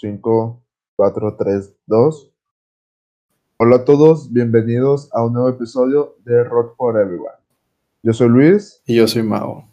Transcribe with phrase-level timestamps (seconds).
[0.00, 0.64] 5,
[0.96, 2.32] 4, 3, 2.
[3.58, 7.36] Hola a todos, bienvenidos a un nuevo episodio de Rock for Everyone.
[8.02, 8.80] Yo soy Luis.
[8.86, 9.68] Y yo soy Mao.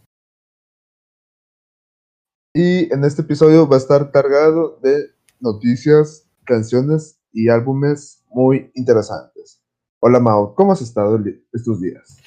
[2.54, 9.62] Y en este episodio va a estar cargado de noticias, canciones y álbumes muy interesantes.
[10.02, 11.18] Hola Mao, ¿cómo has estado
[11.54, 12.18] estos días?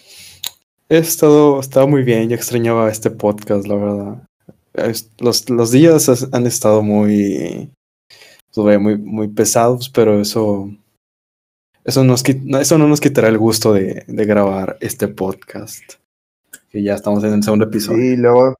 [0.88, 4.28] He estado, estado muy bien, yo extrañaba este podcast, la verdad.
[5.18, 7.70] Los, los días han estado muy,
[8.56, 10.70] muy, muy pesados, pero eso,
[11.84, 15.94] eso, nos, eso no nos quitará el gusto de, de grabar este podcast.
[16.68, 17.98] Que ya estamos en el segundo episodio.
[17.98, 18.54] Sí, luego,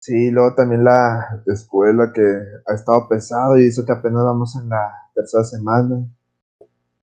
[0.00, 2.22] sí, luego también la escuela que
[2.66, 6.06] ha estado pesado y eso que apenas vamos en la tercera semana.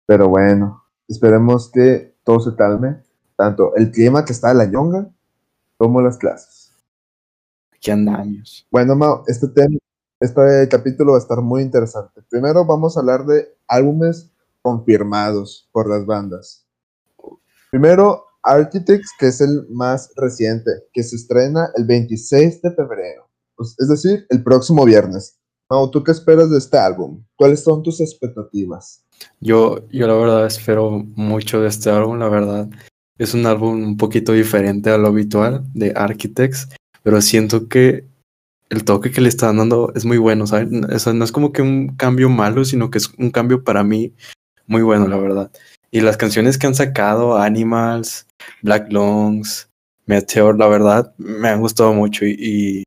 [0.07, 2.97] Pero bueno, esperemos que todo se calme.
[3.37, 5.09] Tanto el clima que está en la ñonga
[5.77, 6.73] como las clases.
[7.73, 8.67] Aquí andamos.
[8.71, 9.77] Bueno, Mao, este tema,
[10.25, 12.23] este capítulo va a estar muy interesante.
[12.31, 14.31] Primero vamos a hablar de álbumes
[14.63, 16.67] confirmados por las bandas.
[17.71, 23.75] Primero, Architects, que es el más reciente, que se estrena el 26 de febrero, pues,
[23.79, 25.39] es decir, el próximo viernes.
[25.91, 27.25] ¿tú qué esperas de este álbum?
[27.37, 29.05] ¿Cuáles son tus expectativas?
[29.41, 32.69] Yo, yo la verdad espero mucho de este álbum, la verdad.
[33.19, 36.69] Es un álbum un poquito diferente a lo habitual de Architects,
[37.03, 38.07] pero siento que
[38.71, 40.69] el toque que le están dando es muy bueno, ¿sabes?
[40.91, 44.15] Eso no es como que un cambio malo, sino que es un cambio para mí
[44.67, 45.51] muy bueno, la verdad.
[45.91, 48.27] Y las canciones que han sacado, Animals,
[48.63, 49.69] Black Lungs,
[50.07, 52.85] Meteor, la verdad, me han gustado mucho y,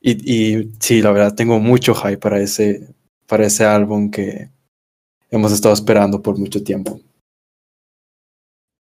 [0.00, 2.94] y, y, sí, la verdad, tengo mucho hype para ese,
[3.26, 4.50] para ese álbum que
[5.30, 7.00] hemos estado esperando por mucho tiempo.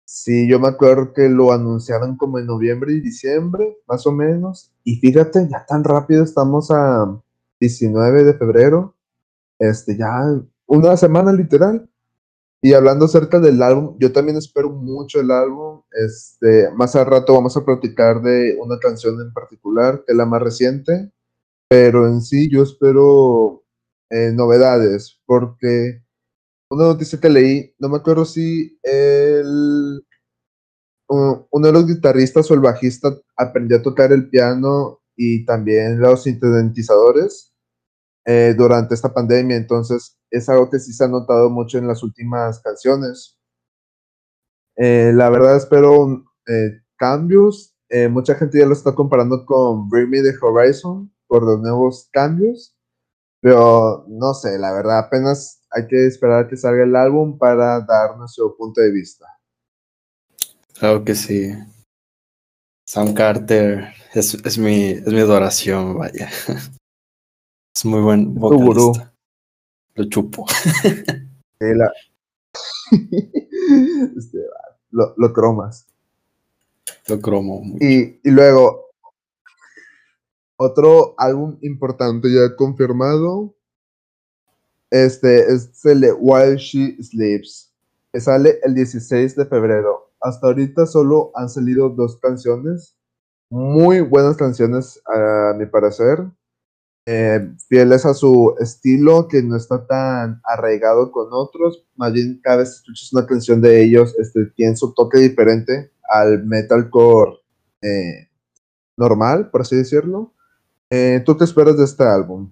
[0.04, 4.73] Sí, yo me acuerdo que lo anunciaron como en noviembre y diciembre, más o menos.
[4.84, 7.20] Y fíjate, ya tan rápido estamos a
[7.58, 8.94] 19 de febrero.
[9.58, 10.10] Este, ya
[10.66, 11.88] una semana literal.
[12.62, 15.82] Y hablando acerca del álbum, yo también espero mucho el álbum.
[15.92, 20.26] Este, más al rato vamos a platicar de una canción en particular, que es la
[20.26, 21.10] más reciente.
[21.68, 23.64] Pero en sí yo espero
[24.10, 26.02] eh, novedades, porque
[26.70, 30.03] una noticia que leí, no me acuerdo si el,
[31.08, 36.22] uno de los guitarristas o el bajista aprendió a tocar el piano y también los
[36.22, 37.52] sintetizadores
[38.26, 42.02] eh, durante esta pandemia, entonces es algo que sí se ha notado mucho en las
[42.02, 43.38] últimas canciones.
[44.76, 47.72] Eh, la verdad espero eh, cambios,
[48.10, 52.74] mucha gente ya lo está comparando con Bring Me the Horizon por los nuevos cambios,
[53.40, 57.80] pero no sé, la verdad apenas hay que esperar a que salga el álbum para
[57.82, 59.26] dar nuestro punto de vista.
[60.78, 61.52] Claro que sí.
[62.86, 66.28] Sam Carter es, es, mi, es mi adoración, vaya.
[67.76, 69.12] Es muy buen vocalista.
[69.96, 70.46] Lo chupo.
[71.58, 71.74] este,
[74.92, 75.88] lo, lo, cromas.
[77.08, 77.64] Lo cromo.
[77.80, 78.90] Y, y luego,
[80.56, 83.56] otro álbum importante ya confirmado
[84.94, 87.68] este es el de While She Sleeps,
[88.12, 90.03] que sale el 16 de febrero.
[90.24, 92.96] Hasta ahorita solo han salido dos canciones,
[93.50, 96.24] muy buenas canciones a mi parecer,
[97.06, 102.56] eh, fieles a su estilo, que no está tan arraigado con otros, más bien cada
[102.56, 107.40] vez escuchas una canción de ellos, este, tiene su toque diferente al metalcore
[107.82, 108.30] eh,
[108.96, 110.32] normal, por así decirlo.
[110.88, 112.50] Eh, ¿Tú qué esperas de este álbum?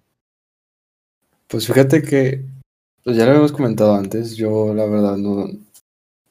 [1.49, 2.45] Pues fíjate que,
[3.03, 5.47] pues ya lo habíamos comentado antes, yo la verdad no,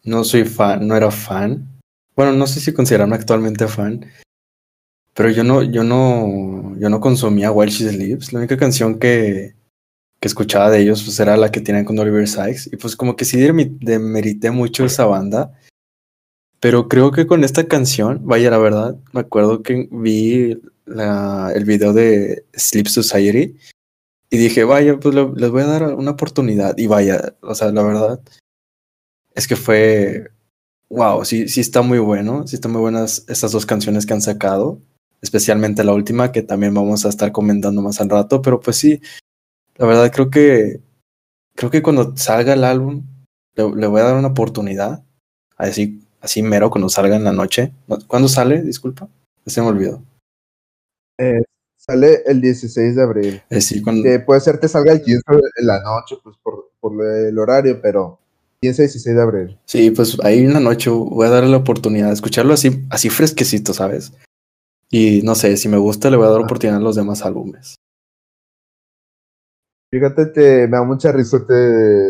[0.03, 1.67] no soy fan, no era fan.
[2.15, 4.05] Bueno, no sé si considerarme actualmente fan,
[5.13, 8.33] pero yo no, yo no, yo no consumía While She Sleeps.
[8.33, 9.55] La única canción que,
[10.19, 12.69] que escuchaba de ellos pues era la que tienen con Oliver Sykes.
[12.71, 15.53] Y pues como que sí demerité mucho esa banda.
[16.59, 21.65] Pero creo que con esta canción, vaya la verdad, me acuerdo que vi la, el
[21.65, 23.57] video de Sleep Society
[24.29, 26.77] y dije, vaya, pues les voy a dar una oportunidad.
[26.77, 28.21] Y vaya, o sea, la verdad
[29.33, 30.31] es que fue,
[30.89, 34.21] wow, sí, sí está muy bueno, sí están muy buenas estas dos canciones que han
[34.21, 34.79] sacado,
[35.21, 39.01] especialmente la última que también vamos a estar comentando más al rato, pero pues sí,
[39.75, 40.81] la verdad creo que,
[41.55, 43.05] creo que cuando salga el álbum
[43.55, 45.03] le, voy a dar una oportunidad,
[45.57, 47.73] así, así mero cuando salga en la noche.
[48.07, 48.61] ¿Cuándo sale?
[48.61, 49.09] Disculpa,
[49.45, 50.03] se me olvidó.
[51.17, 51.41] Eh,
[51.81, 53.41] Sale el 16 de abril.
[53.49, 57.81] Eh, puede ser que salga el 15 de la noche, pues por, por el horario,
[57.81, 58.19] pero
[58.61, 59.59] 15 16 de abril.
[59.65, 63.09] Sí, pues ahí en la noche voy a darle la oportunidad de escucharlo así, así
[63.09, 64.13] fresquecito, ¿sabes?
[64.89, 67.25] Y no sé, si me gusta le voy a dar la oportunidad a los demás
[67.25, 67.75] álbumes.
[69.89, 72.07] Fíjate que me da mucha risa que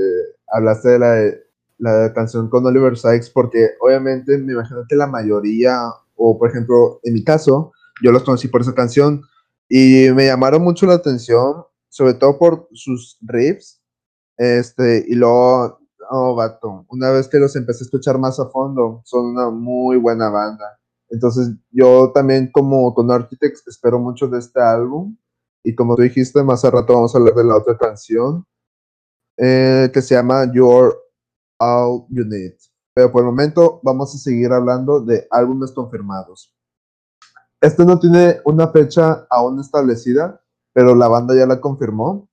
[0.47, 1.31] hablaste de la,
[1.77, 5.79] la canción con Oliver Sykes, porque obviamente me imagino que la mayoría,
[6.15, 7.71] o por ejemplo, en mi caso,
[8.03, 9.23] yo los conocí por esa canción
[9.69, 13.81] y me llamaron mucho la atención, sobre todo por sus riffs,
[14.37, 15.80] este, y luego,
[16.11, 19.97] oh, vato, una vez que los empecé a escuchar más a fondo, son una muy
[19.97, 20.79] buena banda.
[21.09, 25.17] Entonces, yo también como con Architects espero mucho de este álbum.
[25.63, 28.45] Y como tú dijiste, más a rato vamos a hablar de la otra canción,
[29.37, 30.95] eh, que se llama You're
[31.59, 32.55] All You Need.
[32.93, 36.55] Pero por el momento vamos a seguir hablando de álbumes confirmados.
[37.61, 40.41] Este no tiene una fecha aún establecida,
[40.73, 42.27] pero la banda ya la confirmó.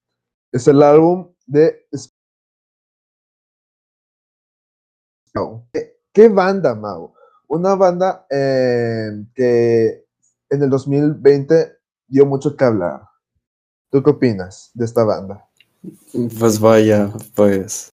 [0.53, 1.87] Es el álbum de...
[6.13, 7.15] ¿Qué, banda, Mau?
[7.49, 10.05] Una banda eh, que
[10.51, 11.79] en el 2020
[12.09, 13.03] dio mucho que hablar.
[13.91, 15.49] ¿Tú qué opinas de esta banda?
[16.39, 17.91] Pues vaya, pues.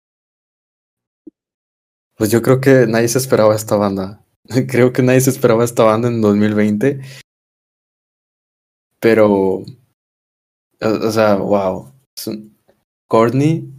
[2.17, 4.21] Pues yo creo que nadie se esperaba esta banda.
[4.69, 7.01] Creo que nadie se esperaba esta banda en 2020.
[8.99, 9.63] Pero.
[10.81, 11.91] O sea, wow.
[13.07, 13.71] Courtney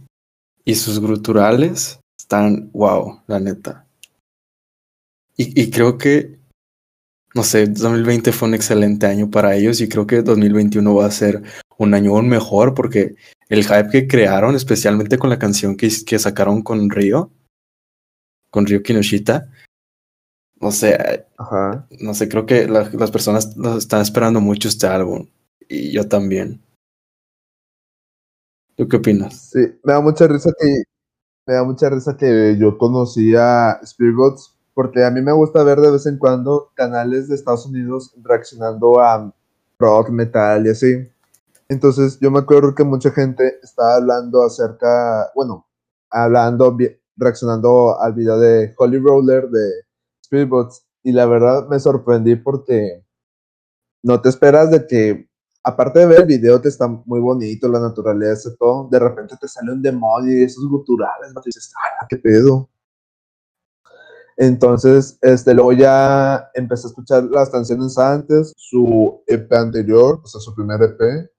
[0.65, 3.87] y sus gruturales están wow, la neta.
[5.37, 6.37] Y, y creo que
[7.33, 11.11] no sé, 2020 fue un excelente año para ellos y creo que 2021 va a
[11.11, 11.43] ser
[11.77, 13.15] un año aún mejor porque
[13.47, 17.31] el hype que crearon, especialmente con la canción que, que sacaron con Río,
[18.49, 19.49] con Río Kinoshita,
[20.59, 21.87] no sé, Ajá.
[21.99, 25.27] no sé, creo que la, las personas están esperando mucho este álbum
[25.69, 26.59] y yo también.
[28.75, 29.51] ¿Tú qué opinas?
[29.51, 30.83] Sí, me da mucha risa que
[31.47, 35.79] me da mucha risa que yo conocí a Spiritbox porque a mí me gusta ver
[35.79, 39.33] de vez en cuando canales de Estados Unidos reaccionando a
[39.79, 41.09] rock, metal y así.
[41.69, 45.65] Entonces yo me acuerdo que mucha gente estaba hablando acerca, bueno,
[46.11, 46.77] hablando,
[47.15, 49.69] reaccionando al video de Holy Roller de
[50.25, 53.03] Spiritbox y la verdad me sorprendí porque
[54.03, 55.29] no te esperas de que,
[55.63, 59.47] aparte de ver el video que está muy bonito, la naturaleza todo, de repente te
[59.47, 62.69] sale un demonio y esos guturales, y dices, ¡ah, qué pedo!
[64.37, 70.39] Entonces, este, luego ya empecé a escuchar las canciones antes, su EP anterior, o sea,
[70.39, 71.31] su primer EP,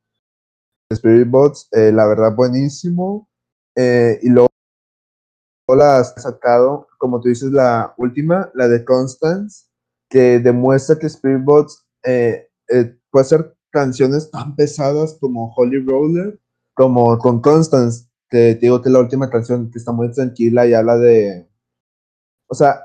[0.90, 3.28] Spirit Bots, eh, la verdad buenísimo.
[3.76, 4.48] Eh, y luego
[5.68, 9.66] la has sacado, como tú dices, la última, la de Constance,
[10.10, 16.40] que demuestra que Spirit Bots eh, eh, puede hacer canciones tan pesadas como Holy Roller,
[16.74, 20.66] como con Constance, que te digo que es la última canción que está muy tranquila
[20.66, 21.48] y habla de,
[22.48, 22.82] o sea,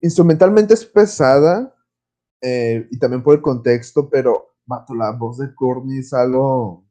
[0.00, 1.74] instrumentalmente es pesada
[2.40, 6.86] eh, y también por el contexto, pero vato, la voz de Courtney es algo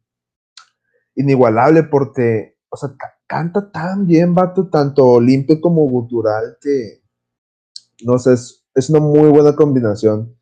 [1.16, 7.02] inigualable porque, o sea, canta tan bien, vato, tanto limpio como gutural que,
[8.06, 10.39] no sé, es, es una muy buena combinación.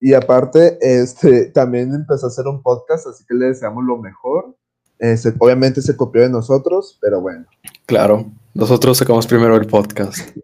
[0.00, 4.56] Y aparte, este, también empezó a hacer un podcast, así que le deseamos lo mejor.
[4.98, 7.46] Eh, se, obviamente se copió de nosotros, pero bueno.
[7.86, 10.36] Claro, nosotros sacamos primero el podcast.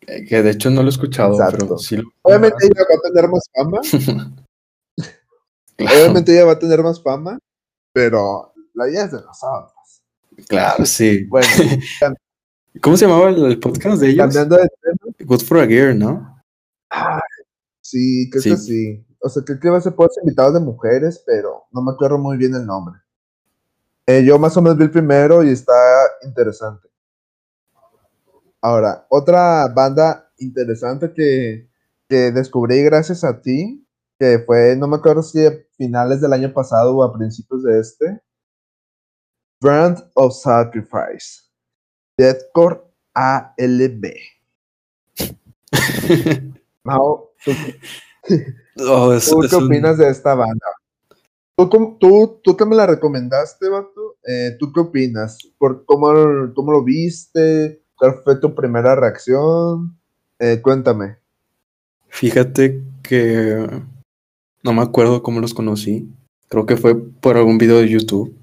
[0.00, 1.66] Que de hecho no lo he escuchado, Exacto.
[1.66, 2.04] pero sí lo...
[2.22, 3.80] Obviamente ella va a tener más fama.
[5.76, 5.98] claro.
[5.98, 7.38] Obviamente ella va a tener más fama,
[7.92, 9.72] pero la idea es de nosotros.
[10.48, 11.24] Claro, sí.
[11.24, 11.48] Bueno,
[12.80, 14.18] ¿cómo se llamaba el, el, podcast de ellos?
[14.18, 15.14] Cambiando de tema.
[15.24, 16.40] Good for a Gear, ¿no?
[16.90, 17.20] Ay,
[17.90, 18.50] sí, creo sí.
[18.50, 19.06] que sí.
[19.22, 22.18] O sea, creo que va a ser por invitados de mujeres, pero no me acuerdo
[22.18, 23.00] muy bien el nombre.
[24.06, 25.74] Eh, yo más o menos vi el primero y está
[26.22, 26.88] interesante.
[28.60, 31.68] Ahora, otra banda interesante que,
[32.08, 33.86] que, descubrí gracias a ti,
[34.18, 37.80] que fue, no me acuerdo si a finales del año pasado o a principios de
[37.80, 38.22] este,
[39.60, 41.42] Brand of Sacrifice,
[42.16, 42.80] Deathcore
[43.14, 44.14] ALB.
[46.84, 47.52] Mao, ¿tú,
[48.90, 49.64] oh, es, ¿tú es qué un...
[49.64, 50.66] opinas de esta banda?
[51.56, 55.38] ¿Tú, tú, tú que me la recomendaste, Bato, eh, ¿tú qué opinas?
[55.56, 56.12] ¿Por cómo,
[56.54, 57.82] ¿Cómo lo viste?
[57.96, 59.98] ¿Cuál fue tu primera reacción?
[60.38, 61.16] Eh, cuéntame.
[62.08, 63.66] Fíjate que
[64.62, 66.12] no me acuerdo cómo los conocí.
[66.48, 68.36] Creo que fue por algún video de YouTube,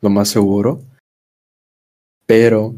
[0.00, 0.80] lo más seguro.
[2.24, 2.76] Pero,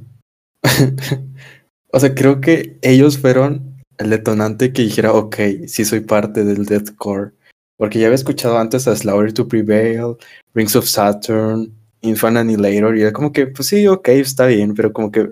[1.93, 3.70] o sea, creo que ellos fueron
[4.01, 7.33] el detonante que dijera, ok, sí soy parte del deathcore.
[7.77, 10.17] Porque ya había escuchado antes a Slaughter to Prevail,
[10.55, 14.93] Rings of Saturn, Infant Annihilator, y era como que, pues sí, ok, está bien, pero
[14.93, 15.31] como que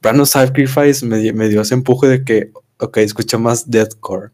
[0.00, 4.30] Brand Sacrifice me, me, dio ese empuje de que, ok, escucha más deathcore.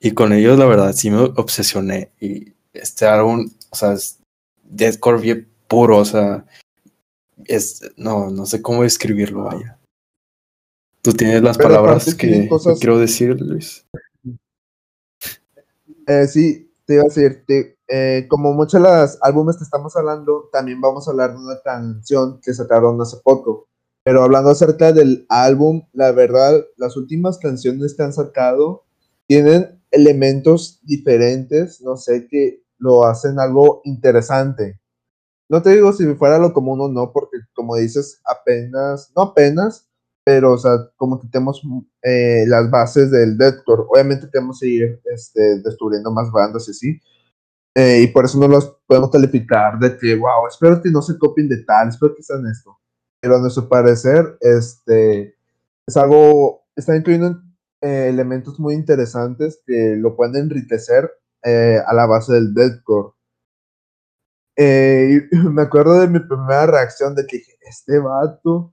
[0.00, 2.10] Y con ellos, la verdad, sí me obsesioné.
[2.20, 4.18] Y este álbum, o sea, es
[4.64, 6.44] deathcore bien puro, o sea,
[7.44, 9.78] es, no, no sé cómo describirlo, vaya.
[11.02, 13.84] Tú tienes las palabras que, quiero decir, Luis.
[16.06, 17.44] Eh, sí, te iba a decir,
[17.88, 21.60] eh, como muchos de los álbumes que estamos hablando, también vamos a hablar de una
[21.64, 23.68] canción que sacaron hace poco.
[24.04, 28.84] Pero hablando acerca del álbum, la verdad, las últimas canciones que han sacado
[29.26, 34.80] tienen elementos diferentes, no sé, que lo hacen algo interesante.
[35.48, 39.88] No te digo si fuera lo común o no, porque como dices, apenas, no apenas,
[40.24, 41.62] pero, o sea, como que tenemos
[42.02, 43.84] eh, las bases del deathcore.
[43.88, 47.00] Obviamente tenemos que ir este, descubriendo más bandas y así.
[47.74, 51.18] Eh, y por eso no los podemos calificar de que, wow, espero que no se
[51.18, 52.78] copien de tal, espero que sean esto.
[53.20, 55.36] Pero a nuestro parecer, este,
[55.86, 57.40] es algo, está incluyendo
[57.80, 61.10] eh, elementos muy interesantes que lo pueden enriquecer
[61.44, 63.14] a la base del deathcore.
[64.56, 68.72] me acuerdo de mi primera reacción de que dije, este vato,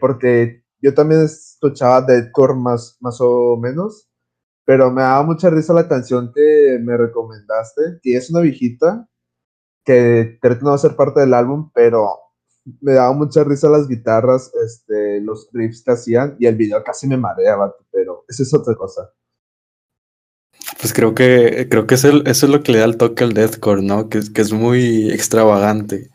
[0.00, 4.08] porque yo también escuchaba Deadcore más, más o menos,
[4.64, 9.08] pero me daba mucha risa la canción que me recomendaste, que es una viejita,
[9.84, 12.08] que creo que no va a ser parte del álbum, pero
[12.80, 17.08] me daba mucha risa las guitarras, este, los riffs que hacían, y el video casi
[17.08, 19.12] me mareaba, pero eso es otra cosa.
[20.80, 23.32] Pues creo que, creo que es eso es lo que le da el toque al
[23.32, 24.08] deathcore, ¿no?
[24.08, 26.10] Que, que es muy extravagante.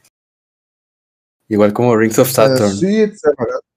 [1.50, 2.72] Igual como Rings of eh, Saturn.
[2.72, 3.71] sí, extravagante.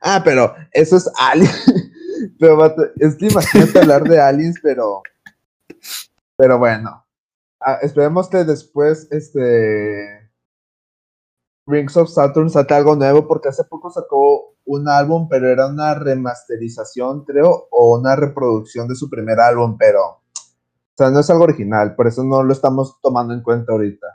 [0.00, 1.64] Ah, pero eso es Aliens.
[2.38, 5.02] pero, es que imagínate hablar de Aliens, pero.
[6.36, 7.04] Pero bueno.
[7.60, 10.30] Ah, esperemos que después este.
[11.66, 15.94] Rings of Saturn saque algo nuevo, porque hace poco sacó un álbum, pero era una
[15.94, 20.02] remasterización, creo, o una reproducción de su primer álbum, pero.
[20.04, 24.06] O sea, no es algo original, por eso no lo estamos tomando en cuenta ahorita.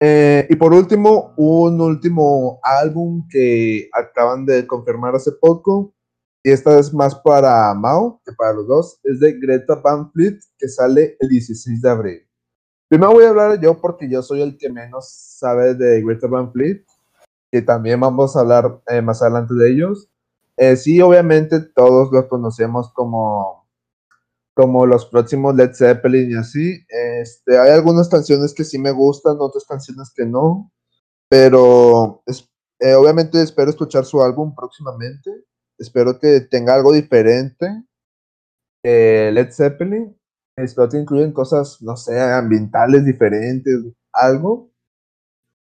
[0.00, 5.94] Eh, y por último, un último álbum que acaban de confirmar hace poco,
[6.42, 10.38] y esta es más para Mao que para los dos, es de Greta Van Fleet,
[10.58, 12.28] que sale el 16 de abril.
[12.88, 16.52] Primero voy a hablar yo porque yo soy el que menos sabe de Greta Van
[16.52, 16.84] Fleet,
[17.50, 20.08] que también vamos a hablar eh, más adelante de ellos.
[20.56, 23.65] Eh, sí, obviamente todos los conocemos como
[24.56, 26.78] como los próximos Led Zeppelin y así.
[26.88, 30.72] Este, hay algunas canciones que sí me gustan, otras canciones que no,
[31.28, 32.22] pero
[32.80, 35.30] eh, obviamente espero escuchar su álbum próximamente.
[35.78, 37.84] Espero que tenga algo diferente.
[38.82, 40.16] Led Zeppelin.
[40.56, 43.78] Espero que incluyan cosas, no sé, ambientales diferentes,
[44.10, 44.70] algo.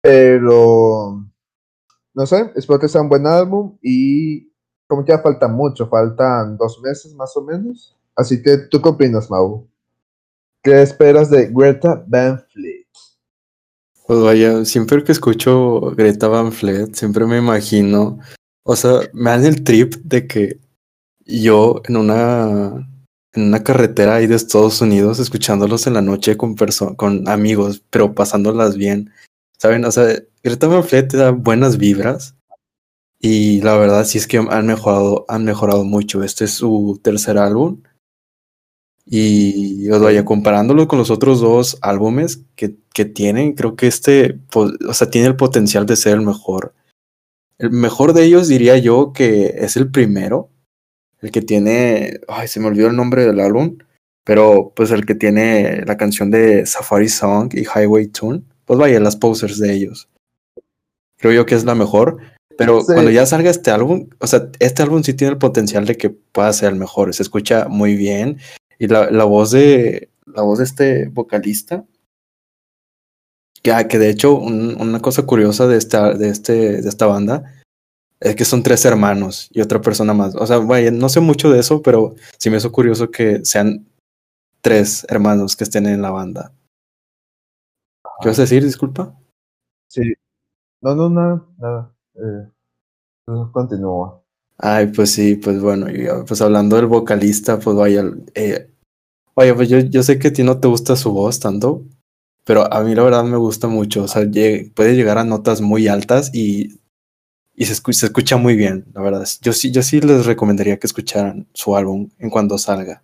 [0.01, 1.25] Pero,
[2.15, 4.51] no sé, espero que sea un buen álbum y
[4.88, 8.89] como que ya falta mucho, faltan dos meses más o menos Así que, ¿tú qué
[8.89, 9.65] opinas, Mau?
[10.61, 12.85] ¿Qué esperas de Greta Van Fleet?
[14.05, 18.19] Pues vaya, siempre que escucho Greta Van Fleet, siempre me imagino,
[18.63, 20.59] o sea, me dan el trip de que
[21.25, 22.89] yo en una
[23.31, 26.55] en una carretera ahí de Estados Unidos, escuchándolos en la noche con
[26.97, 29.11] con amigos, pero pasándolas bien.
[29.57, 29.85] ¿Saben?
[29.85, 32.35] O sea, Greta Van Fleet te da buenas vibras.
[33.21, 36.23] Y la verdad sí es que han mejorado, han mejorado mucho.
[36.23, 37.81] Este es su tercer álbum.
[39.11, 44.39] Y os vaya comparándolo con los otros dos álbumes que, que tienen, creo que este,
[44.53, 46.75] o sea, tiene el potencial de ser el mejor.
[47.57, 50.51] El mejor de ellos diría yo que es el primero,
[51.21, 53.79] el que tiene, ay, se me olvidó el nombre del álbum,
[54.23, 58.99] pero pues el que tiene la canción de Safari Song y Highway Tune, pues vaya,
[58.99, 60.07] las posters de ellos.
[61.17, 62.17] Creo yo que es la mejor,
[62.57, 65.97] pero cuando ya salga este álbum, o sea, este álbum sí tiene el potencial de
[65.97, 68.37] que pueda ser el mejor, se escucha muy bien
[68.79, 71.86] y la, la, voz de la voz de este vocalista,
[73.62, 77.43] que, ah, que de hecho una cosa curiosa de esta, de, este, de esta banda
[78.19, 80.36] es que son tres hermanos y otra persona más.
[80.36, 83.88] O sea, vaya, no sé mucho de eso, pero sí me hizo curioso que sean
[84.62, 86.53] tres hermanos que estén en la banda.
[88.21, 88.63] ¿Qué vas a decir?
[88.63, 89.17] Disculpa.
[89.88, 90.13] Sí.
[90.81, 91.95] No, no, nada, nada.
[92.15, 92.51] Eh,
[93.53, 94.21] continúa.
[94.61, 98.03] Ay, pues sí, pues bueno, ah, pues hablando del vocalista, pues vaya,
[98.35, 98.69] eh,
[99.33, 101.85] vaya, pues yo, yo sé que a ti no te gusta su voz tanto,
[102.43, 104.23] pero a mí la verdad me gusta mucho, o sea,
[104.75, 106.81] puede llegar a notas muy altas y,
[107.55, 109.25] y se, escucha, muy bien, la verdad.
[109.41, 113.01] Yo sí, yo sí les recomendaría que escucharan su álbum en cuando salga.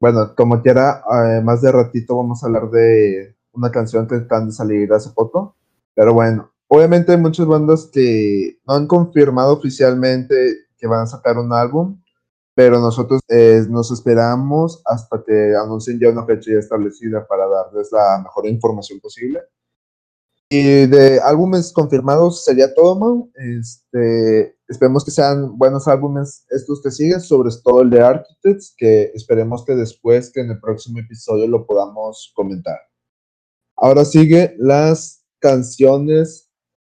[0.00, 4.46] Bueno, como quiera, eh, más de ratito vamos a hablar de una canción que están
[4.46, 5.56] de salir hace poco,
[5.94, 10.34] pero bueno, Obviamente hay muchas bandas que no han confirmado oficialmente
[10.76, 12.02] que van a sacar un álbum,
[12.52, 17.90] pero nosotros eh, nos esperamos hasta que anuncien ya una fecha ya establecida para darles
[17.92, 19.40] la mejor información posible.
[20.48, 23.30] Y de álbumes confirmados sería todo, man.
[23.36, 29.12] Este, esperemos que sean buenos álbumes estos que siguen, sobre todo el de Architects, que
[29.14, 32.80] esperemos que después, que en el próximo episodio lo podamos comentar.
[33.76, 36.43] Ahora sigue las canciones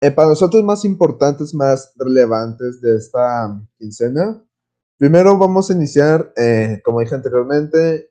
[0.02, 4.44] eh, para nosotros más importantes, más relevantes de esta quincena.
[4.98, 8.10] Primero vamos a iniciar, eh, como dije anteriormente,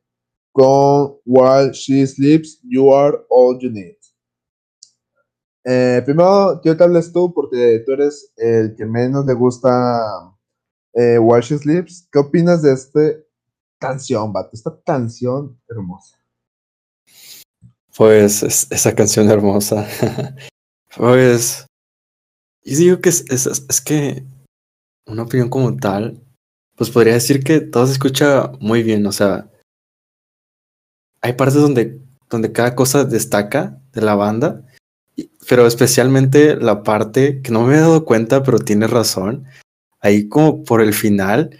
[0.53, 3.97] con While She Sleeps, You Are All You Need.
[5.65, 10.33] Eh, primero, quiero que hables tú, porque tú eres el que menos le gusta
[10.95, 12.09] eh, While She Sleeps.
[12.11, 13.01] ¿Qué opinas de esta
[13.81, 14.51] canción, Bato?
[14.53, 16.17] Esta canción hermosa.
[17.97, 19.87] Pues esa canción hermosa.
[20.97, 21.67] pues.
[22.67, 24.25] Y digo que es, es, es que
[25.07, 26.21] una opinión como tal,
[26.75, 29.49] pues podría decir que todo se escucha muy bien, o sea,
[31.21, 34.67] hay partes donde, donde cada cosa destaca de la banda,
[35.49, 39.45] pero especialmente la parte que no me he dado cuenta, pero tiene razón,
[40.01, 41.57] ahí como por el final,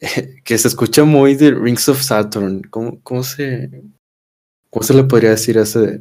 [0.42, 3.82] que se escucha muy de Rings of Saturn, ¿cómo, cómo se,
[4.70, 6.00] cómo se le podría decir a ese?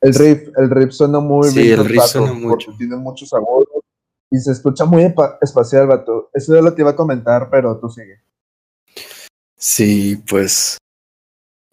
[0.00, 2.72] El riff, el riff suena muy sí, el riff suena mucho.
[2.76, 3.66] Tiene muchos agudos
[4.30, 6.30] y se escucha muy espacial, vato.
[6.32, 8.20] Eso es lo que iba a comentar, pero tú sigue.
[9.56, 10.78] Sí, pues.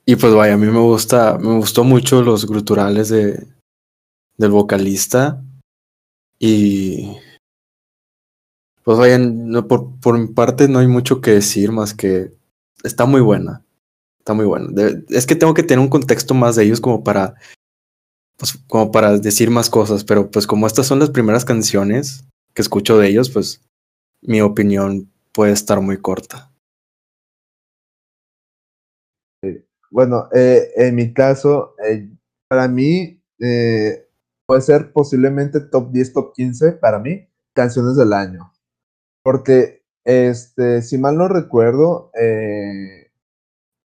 [0.06, 3.48] Y pues vaya, a mí me gusta, me gustó mucho los gruturales de
[4.38, 5.42] del vocalista.
[6.40, 7.18] Y
[8.84, 12.34] pues vaya, no, por, por mi parte no hay mucho que decir más que
[12.84, 13.64] está muy buena.
[14.20, 14.70] Está muy buena.
[15.10, 17.36] es que tengo que tener un contexto más de ellos como para
[18.38, 22.62] pues, como para decir más cosas, pero pues como estas son las primeras canciones, que
[22.62, 23.62] escucho de ellos, pues
[24.22, 26.52] mi opinión puede estar muy corta.
[29.94, 32.10] Bueno, eh, en mi caso, eh,
[32.50, 34.08] para mí eh,
[34.48, 38.52] puede ser posiblemente top 10, top 15 para mí, canciones del año.
[39.24, 42.12] Porque, este, si mal no recuerdo,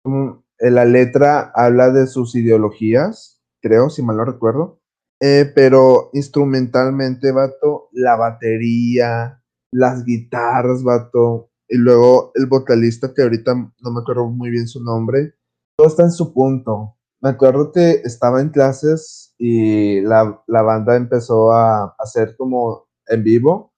[0.05, 4.81] mm, la letra habla de sus ideologías, creo, si mal no recuerdo.
[5.21, 9.43] Eh, pero instrumentalmente, vato, la batería,
[9.73, 14.83] las guitarras, vato, y luego el vocalista, que ahorita no me acuerdo muy bien su
[14.83, 15.35] nombre,
[15.77, 16.97] todo está en su punto.
[17.23, 23.75] Me acuerdo que estaba en clases y la, banda empezó a hacer como en vivo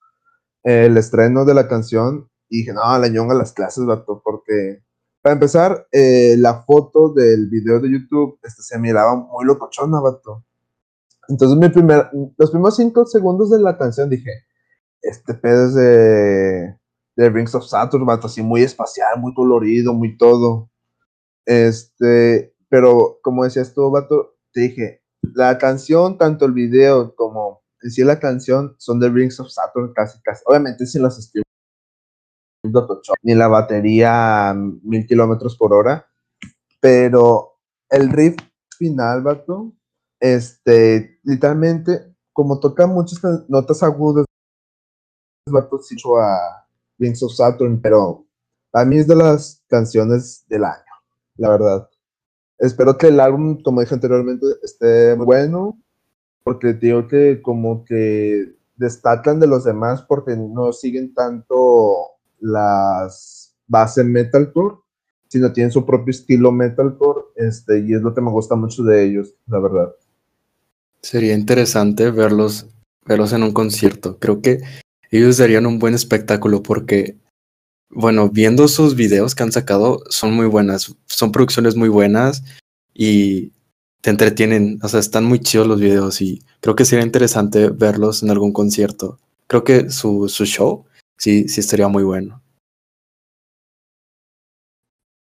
[0.62, 4.84] el estreno de la canción y dije, no, la ñonga las clases, vato, porque
[5.22, 10.44] para empezar, eh, la foto del video de YouTube este, se miraba muy locochona, vato.
[11.28, 14.30] Entonces, mi primer, los primeros cinco segundos de la canción dije,
[15.00, 16.76] este pedo es de,
[17.16, 20.70] de Rings of Saturn, vato, así muy espacial, muy colorido, muy todo.
[21.46, 28.06] Este, pero como decías tú, vato, te dije, la canción, tanto el video como en
[28.06, 30.42] la canción, son de Rings of Saturn casi, casi.
[30.46, 31.18] Obviamente sin los
[33.22, 36.06] ni la batería mil kilómetros por hora,
[36.80, 38.36] pero el riff
[38.78, 39.72] final, vato,
[40.20, 44.24] este, literalmente, como toca muchas notas agudas,
[45.90, 46.66] hecho a
[46.98, 48.26] Rings of Saturn, pero
[48.72, 50.92] a mí es de las canciones del año,
[51.36, 51.88] la verdad.
[52.58, 55.78] Espero que el álbum, como dije anteriormente, esté bueno,
[56.44, 62.11] porque digo que como que destacan de los demás porque no siguen tanto
[62.42, 64.76] las bases metalcore,
[65.28, 69.04] sino tienen su propio estilo metalcore, este, y es lo que me gusta mucho de
[69.04, 69.94] ellos, la verdad.
[71.00, 72.66] Sería interesante verlos,
[73.06, 74.18] verlos en un concierto.
[74.18, 74.60] Creo que
[75.10, 77.16] ellos darían un buen espectáculo porque,
[77.90, 80.94] bueno, viendo sus videos que han sacado, son muy buenas.
[81.06, 82.44] Son producciones muy buenas
[82.92, 83.52] y
[84.00, 84.78] te entretienen.
[84.82, 88.52] O sea, están muy chidos los videos y creo que sería interesante verlos en algún
[88.52, 89.18] concierto.
[89.46, 90.84] Creo que su, su show
[91.22, 92.42] sí, sí estaría muy bueno.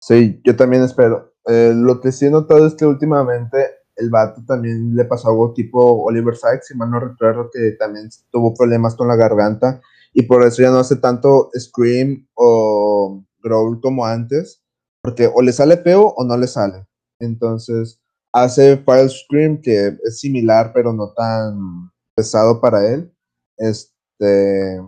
[0.02, 1.36] Sí, yo también espero.
[1.46, 5.54] Eh, lo que sí he notado es que últimamente el vato también le pasó algo
[5.54, 9.80] tipo Oliver Sykes, si mal no recuerdo, que también tuvo problemas con la garganta
[10.14, 14.64] y por eso ya no hace tanto scream o growl como antes,
[15.04, 16.88] porque o le sale feo o no le sale.
[17.20, 18.00] Entonces
[18.34, 23.14] hace File Scream que es similar pero no tan pesado para él.
[23.58, 24.80] Este,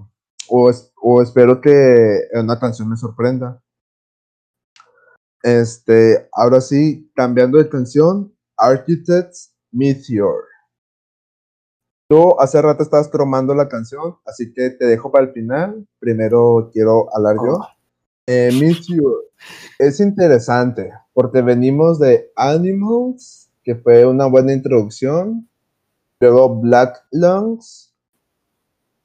[0.55, 3.59] o, o espero que una canción me sorprenda.
[5.41, 10.43] Este, ahora sí, cambiando de canción, Architects Meteor.
[12.07, 15.87] Tú hace rato estabas cromando la canción, así que te dejo para el final.
[15.99, 17.55] Primero quiero hablar yo.
[17.55, 17.67] Oh.
[18.27, 19.31] Eh, Meteor
[19.79, 25.49] es interesante porque venimos de Animals que fue una buena introducción.
[26.19, 27.82] Luego Black Lungs,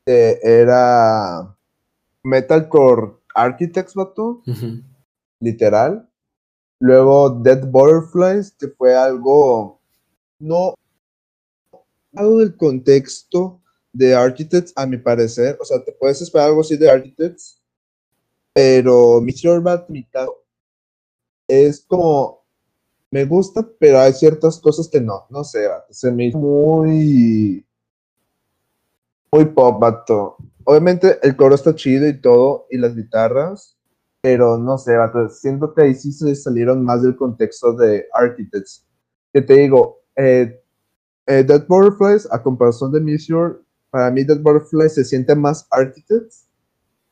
[0.09, 1.55] que era
[2.25, 4.43] Metalcore Architects, vato.
[5.39, 6.09] Literal.
[6.81, 9.79] Luego Dead Butterflies, que fue algo
[10.39, 10.73] no
[12.15, 13.61] algo del contexto
[13.93, 15.59] de Architects, a mi parecer.
[15.61, 17.61] O sea, te puedes esperar algo así de Architects,
[18.55, 19.91] pero Meteor Bat
[21.49, 22.47] es como
[23.11, 27.68] me gusta, pero hay ciertas cosas que no, no sé, se me hizo muy
[29.33, 30.37] muy pop, vato.
[30.65, 33.77] Obviamente el coro está chido y todo, y las guitarras,
[34.21, 38.85] pero no sé, vato, siento que ahí sí se salieron más del contexto de Architects.
[39.33, 40.63] Que te digo, eh,
[41.27, 46.49] eh, Dead Butterflies, a comparación de Meteor, para mí Dead Butterflies se siente más Architects,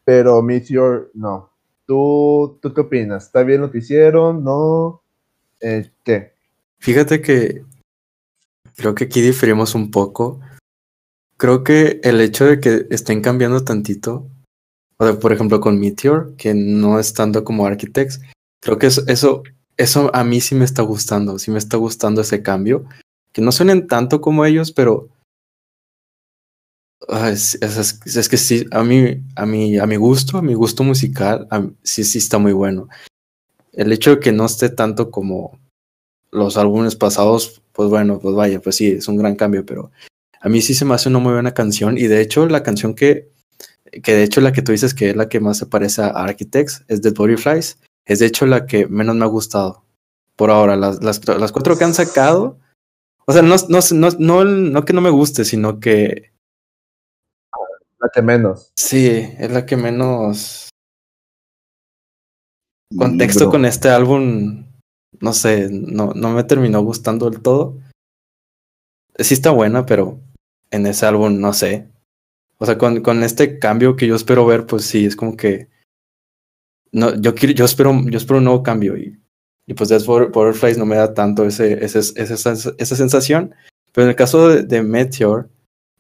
[0.05, 1.51] pero Meteor no.
[1.87, 3.27] ¿Tú, ¿Tú qué opinas?
[3.27, 4.43] ¿Está bien lo que hicieron?
[4.43, 5.03] ¿No?
[5.61, 6.33] Eh, ¿Qué?
[6.79, 7.65] Fíjate que
[8.77, 10.41] creo que aquí diferimos un poco.
[11.37, 14.27] Creo que el hecho de que estén cambiando tantito,
[14.99, 18.21] o por ejemplo con Meteor, que no es tanto como Architects,
[18.61, 19.43] creo que eso, eso,
[19.77, 22.85] eso a mí sí me está gustando, sí me está gustando ese cambio.
[23.33, 25.11] Que no suenen tanto como ellos, pero
[27.09, 31.47] es, es, que sí, a mí, a mí, a mi gusto, a mi gusto musical,
[31.83, 32.89] sí, sí está muy bueno
[33.77, 35.59] el hecho de que no esté tanto como
[36.33, 39.93] los álbumes pasados, pues bueno, pues vaya, pues sí, es un gran cambio, pero
[40.47, 42.95] a mí sí se me hace una muy buena canción y de hecho la canción
[42.95, 43.33] que,
[44.05, 46.11] que de hecho la que tú dices que es la que más se parece a
[46.11, 49.83] Architects es The Butterflies, es de hecho la que menos me ha gustado
[50.37, 52.61] por ahora, las, las, las cuatro que han sacado,
[53.27, 56.31] o sea, no, no, no, no, no que no me guste, sino que...
[57.99, 58.71] La que menos.
[58.77, 60.69] Sí, es la que menos
[62.97, 64.65] contexto con este álbum,
[65.19, 67.81] no sé, no, no me terminó gustando del todo.
[69.19, 70.21] Sí está buena, pero
[70.71, 71.89] en ese álbum no sé.
[72.59, 75.69] O sea, con, con este cambio que yo espero ver, pues sí, es como que.
[76.93, 79.21] No, yo quiero, yo espero, yo espero un nuevo cambio y,
[79.67, 83.55] y pues Death Butterflies no me da tanto ese, ese, esa, esa sensación.
[83.93, 85.51] Pero en el caso de, Meteor,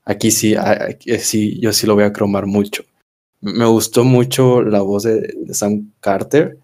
[0.05, 2.85] aquí sí, aquí sí, yo sí lo voy a cromar mucho.
[3.40, 6.59] Me gustó mucho la voz de Sam Carter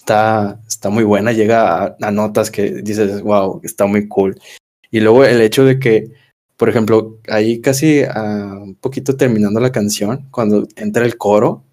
[0.00, 4.40] está, está muy buena, llega a, notas que dices, wow, está muy cool.
[4.90, 6.12] Y luego el hecho de que,
[6.60, 11.64] por ejemplo, ahí casi a un poquito terminando la canción, cuando entra el coro,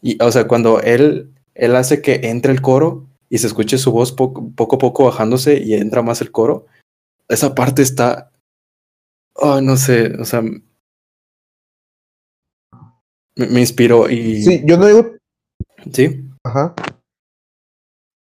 [0.00, 3.90] y, o sea, cuando él, él hace que entre el coro y se escuche su
[3.90, 6.66] voz poco, poco a poco bajándose y entra más el coro,
[7.26, 8.30] esa parte está,
[9.34, 10.60] oh, no sé, o sea, me,
[13.34, 14.40] me inspiró y...
[14.40, 15.16] Sí, yo no digo...
[15.92, 16.30] Sí.
[16.44, 16.76] Ajá.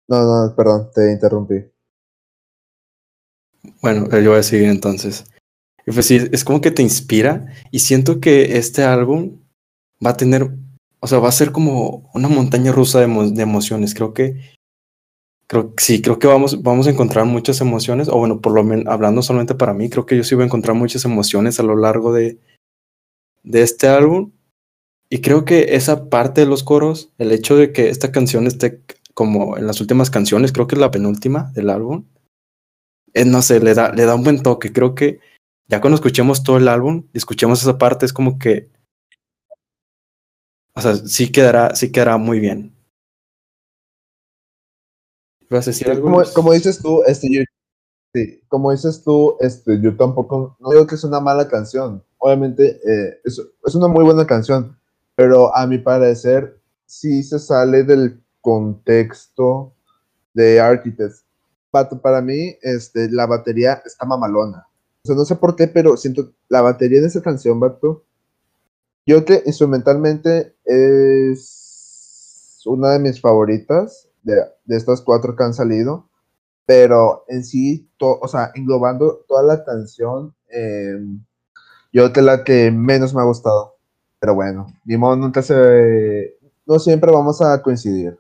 [0.09, 1.71] No, no, perdón, te interrumpí.
[3.81, 5.25] Bueno, yo voy a seguir entonces.
[5.93, 9.39] Pues es como que te inspira y siento que este álbum
[10.05, 10.51] va a tener,
[11.01, 13.05] o sea, va a ser como una montaña rusa de,
[13.43, 13.95] emociones.
[13.95, 14.41] Creo que,
[15.47, 18.87] creo sí, creo que vamos, vamos a encontrar muchas emociones, o bueno, por lo menos
[18.87, 21.75] hablando solamente para mí, creo que yo sí voy a encontrar muchas emociones a lo
[21.75, 22.39] largo de,
[23.43, 24.33] de este álbum.
[25.11, 28.83] Y creo que esa parte de los coros, el hecho de que esta canción esté
[29.15, 32.05] como en las últimas canciones, creo que es la penúltima del álbum.
[33.15, 34.71] Eh, no sé, le da, le da un buen toque.
[34.71, 35.21] Creo que
[35.69, 38.71] ya cuando escuchemos todo el álbum y escuchemos esa parte, es como que.
[40.75, 42.75] O sea, sí quedará, sí quedará muy bien.
[45.51, 46.23] ¿Vas a decir algo?
[46.35, 47.43] Como, dices tú, este, yo,
[48.15, 52.03] sí, como dices tú, este, yo tampoco, no digo que es una mala canción.
[52.19, 54.79] Obviamente, eh, es, es una muy buena canción,
[55.15, 59.75] pero a mi parecer, sí se sale del contexto
[60.33, 61.25] de Architects.
[61.71, 64.68] Para mí, este, la batería está mamalona.
[65.15, 68.05] No sé por qué, pero siento la batería de esa canción, Bato.
[69.07, 76.09] Yo que instrumentalmente es una de mis favoritas de, de estas cuatro que han salido.
[76.69, 81.25] Pero en sí, o sea, englobando toda la canción, em,
[81.95, 83.77] yo que la que menos me ha gustado.
[84.21, 86.37] Pero bueno, nunca se.
[86.67, 88.19] No siempre vamos a coincidir.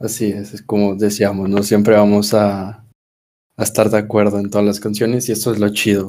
[0.00, 2.84] Así es, es como decíamos, no siempre vamos a,
[3.64, 6.08] estar de acuerdo en todas las canciones y esto es lo chido,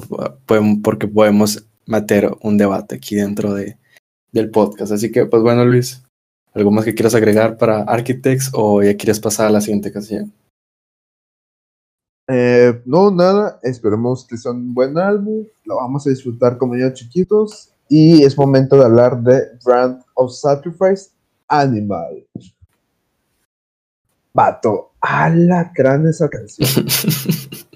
[0.82, 3.76] porque podemos meter un debate aquí dentro de,
[4.32, 4.92] del podcast.
[4.92, 6.02] Así que, pues bueno, Luis,
[6.54, 10.32] ¿algo más que quieras agregar para Architects o ya quieres pasar a la siguiente canción?
[12.28, 16.92] Eh, no, nada, esperemos que sea un buen álbum, lo vamos a disfrutar como ya
[16.92, 21.10] chiquitos y es momento de hablar de Brand of Sacrifice
[21.48, 22.24] Animal.
[24.32, 26.86] Vato, alacrán esa canción.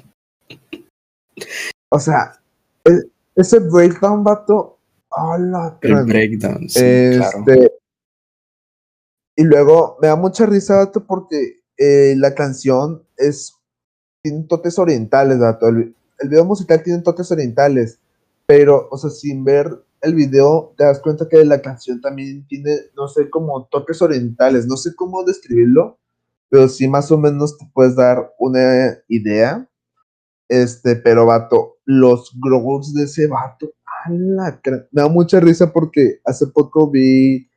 [1.91, 2.41] o sea,
[2.85, 4.79] e- ese breakdown, vato,
[5.11, 5.99] alacrán.
[5.99, 6.81] El breakdown, sí,
[7.17, 7.39] claro.
[7.47, 7.73] Este,
[9.37, 13.55] Y luego me da mucha risa, vato, porque eh, la canción es.
[14.23, 15.69] Tiene toques orientales, vato.
[15.69, 17.99] El, el video musical tiene toques orientales.
[18.47, 19.71] Pero, o sea, sin ver
[20.03, 24.67] el video, te das cuenta que la canción también tiene, no sé, como toques orientales.
[24.67, 25.99] No sé cómo describirlo,
[26.49, 29.69] pero sí más o menos te puedes dar una idea.
[30.49, 33.73] Este, pero vato, los growls de ese vato,
[34.05, 34.61] ala,
[34.93, 37.49] me da mucha risa porque hace poco vi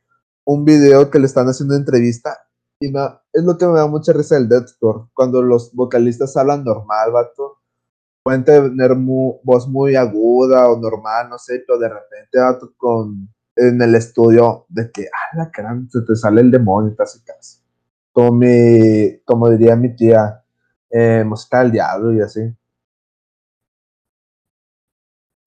[0.44, 2.48] un video que le están haciendo entrevista
[2.80, 3.00] y me
[3.32, 7.58] es lo que me da mucha risa del deathcore, cuando los vocalistas hablan normal, vato,
[8.22, 13.82] pueden tener voz muy aguda o normal, no sé, pero de repente, vato, con, en
[13.82, 17.02] el estudio, de que, la caramba, se te sale el demonio y te
[18.18, 19.22] caso.
[19.24, 20.42] Como, diría mi tía,
[20.90, 22.40] eh, música del diablo y así.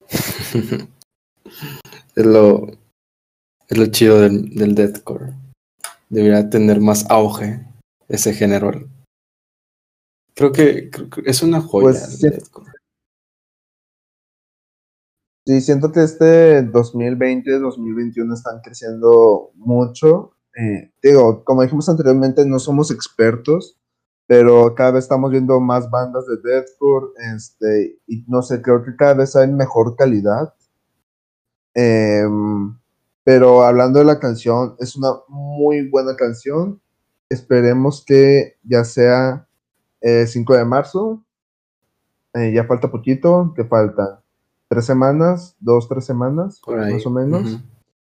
[2.14, 2.66] es lo,
[3.68, 5.34] es lo chido del, del deathcore.
[6.08, 7.66] Debería tener más auge
[8.08, 8.72] ese género.
[10.34, 12.28] Creo que, creo que es una joya Pues, sí.
[12.28, 12.72] deathcore.
[15.44, 20.36] Sí, siento que este 2020, 2021 están creciendo mucho.
[20.58, 23.78] Eh, digo, como dijimos anteriormente, no somos expertos,
[24.26, 28.96] pero cada vez estamos viendo más bandas de deathcore, este, y no sé, creo que
[28.96, 30.54] cada vez hay mejor calidad.
[31.74, 32.76] Em,
[33.24, 36.80] pero hablando de la canción, es una muy buena canción.
[37.28, 39.46] Esperemos que ya sea
[40.00, 41.24] eh, 5 de marzo.
[42.34, 44.22] Eh, ya falta poquito, que falta
[44.68, 47.60] tres semanas, dos, tres semanas, más o menos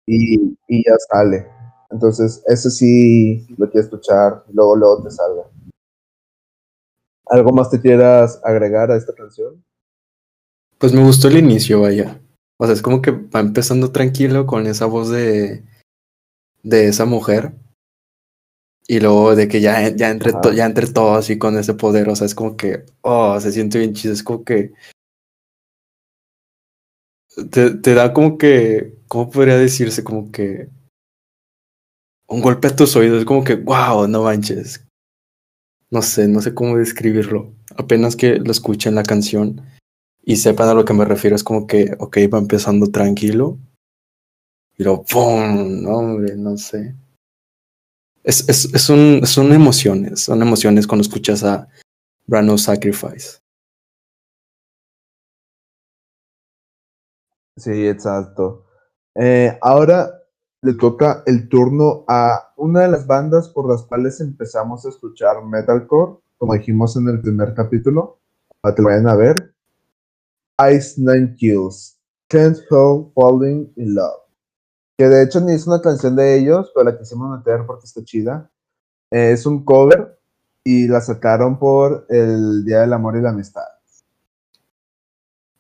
[0.07, 1.47] y, y ya sale.
[1.91, 5.43] Entonces, ese sí lo quiero escuchar, luego, luego te salga.
[7.27, 9.63] ¿Algo más te quieras agregar a esta canción?
[10.79, 12.21] Pues me gustó el inicio, vaya.
[12.59, 15.65] O sea, es como que va empezando tranquilo con esa voz de,
[16.63, 17.53] de esa mujer.
[18.89, 22.09] Y luego de que ya, ya, entre to- ya entre todo así con ese poder.
[22.09, 24.15] O sea, es como que, oh, se siente bien chido.
[24.15, 24.73] Es como que
[27.51, 30.05] te, te da como que, ¿cómo podría decirse?
[30.05, 30.69] Como que
[32.29, 33.21] un golpe a tus oídos.
[33.21, 34.85] Es como que, wow, no manches.
[35.91, 37.53] No sé, no sé cómo describirlo.
[37.77, 39.63] Apenas que lo escuchen la canción
[40.23, 43.59] y sepan a lo que me refiero, es como que, ok, va empezando tranquilo.
[44.77, 45.87] Y luego, ¡pum!
[45.87, 46.95] Hombre, no sé.
[48.25, 51.69] Es, es, es un, son emociones, son emociones cuando escuchas a
[52.27, 53.39] Brand Sacrifice.
[57.57, 58.67] Sí, exacto.
[59.15, 60.26] Eh, ahora
[60.67, 65.45] le toca el turno a una de las bandas por las cuales empezamos a escuchar
[65.45, 68.19] metalcore, como dijimos en el primer capítulo,
[68.61, 69.55] para que lo vayan a ver.
[70.73, 74.23] Ice Nine Kills, Can't Help Falling in Love.
[74.99, 78.03] Que de hecho ni es una canción de ellos, pero la quisimos meter porque está
[78.03, 78.51] chida.
[79.13, 80.19] Eh, es un cover
[80.65, 83.63] y la sacaron por el Día del Amor y la Amistad.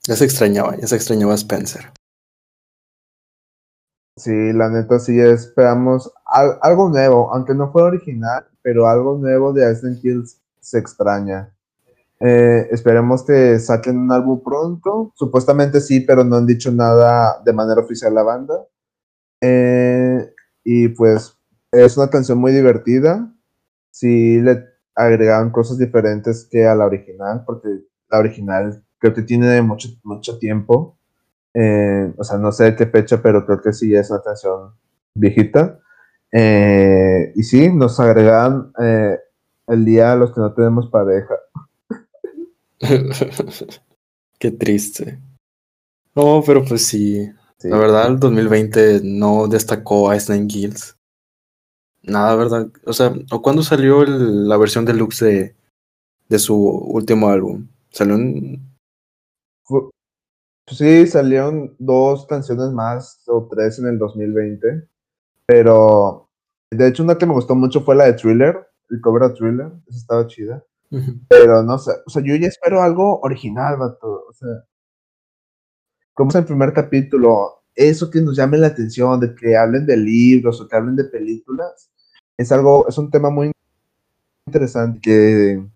[0.03, 1.93] Ya se extrañaba, ya se extrañaba Spencer.
[4.17, 9.53] Sí, la neta sí esperamos al- algo nuevo, aunque no fue original, pero algo nuevo
[9.53, 11.53] de Aston Hills se extraña.
[12.21, 17.53] Eh, esperemos que saquen un álbum pronto, supuestamente sí, pero no han dicho nada de
[17.55, 18.67] manera oficial la banda.
[19.41, 20.33] Eh,
[20.65, 21.37] y pues
[21.73, 23.33] es una canción muy divertida,
[23.91, 27.69] sí le agregaron cosas diferentes que a la original, porque
[28.11, 30.99] la original creo que tiene mucho, mucho tiempo.
[31.59, 34.73] Eh, o sea, no sé de qué fecha, pero creo que sí es una canción
[35.15, 35.81] viejita.
[36.33, 39.19] Eh, y sí, nos agregan eh,
[39.69, 41.35] el día a los que no tenemos pareja.
[44.39, 45.19] Qué triste.
[46.15, 47.29] No, pero pues sí.
[47.59, 47.69] Sí.
[47.71, 50.97] La verdad, el 2020 no destacó a Nine Kills.
[52.03, 52.69] Nada, ¿verdad?
[52.85, 55.57] O sea, ¿o cuándo salió el- la versión deluxe de,
[56.29, 57.67] de su último álbum?
[57.91, 58.61] Salió en...
[59.65, 59.91] Fu-
[60.67, 64.89] sí, salieron dos canciones más o tres en el 2020,
[65.47, 66.29] pero
[66.71, 69.73] de hecho una que me gustó mucho fue la de Thriller, el cover de Thriller,
[69.87, 70.65] esa estaba chida.
[71.29, 74.27] Pero no sé, o sea, yo ya espero algo original, vato.
[74.29, 74.65] O sea,
[76.15, 79.97] como es el primer capítulo, eso que nos llame la atención, de que hablen de
[79.97, 81.91] libros o que hablen de películas,
[82.39, 83.53] es algo, es un tema muy
[84.47, 85.67] interesante que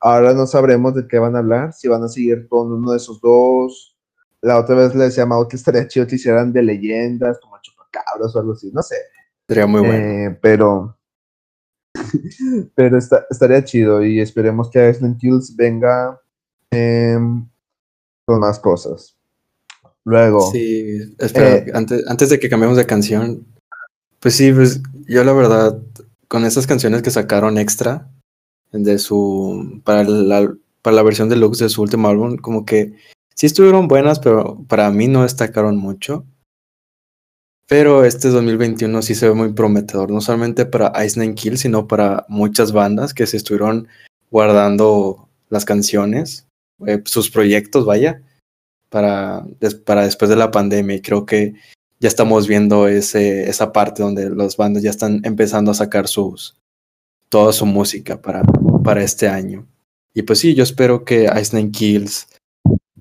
[0.00, 2.96] ahora no sabremos de qué van a hablar, si van a seguir con uno de
[2.98, 3.95] esos dos.
[4.42, 7.58] La otra vez le decía a Mau que estaría chido que hicieran de leyendas, como
[7.60, 8.96] chupacabras o algo así, no sé.
[9.48, 10.04] Sería muy bueno.
[10.04, 10.96] Eh, pero
[12.74, 16.20] Pero está, estaría chido y esperemos que Island Kills venga
[16.70, 17.46] em,
[18.24, 19.16] con más cosas.
[20.04, 20.50] Luego.
[20.52, 23.46] Sí, espera, eh, antes, antes de que cambiemos de canción,
[24.20, 25.80] pues sí, pues yo la verdad,
[26.28, 28.08] con esas canciones que sacaron extra
[28.72, 29.80] de su.
[29.84, 32.94] para la, para la versión deluxe de su último álbum, como que
[33.36, 36.24] sí estuvieron buenas, pero para mí no destacaron mucho.
[37.68, 41.88] Pero este 2021 sí se ve muy prometedor, no solamente para Ice Nine Kill, sino
[41.88, 43.88] para muchas bandas que se estuvieron
[44.30, 46.46] guardando las canciones,
[46.86, 48.22] eh, sus proyectos, vaya,
[48.88, 49.44] para,
[49.84, 50.96] para después de la pandemia.
[50.96, 51.54] Y creo que
[51.98, 56.56] ya estamos viendo ese, esa parte donde las bandas ya están empezando a sacar sus,
[57.28, 58.42] toda su música para,
[58.84, 59.66] para este año.
[60.14, 62.28] Y pues sí, yo espero que Ice Nine Kills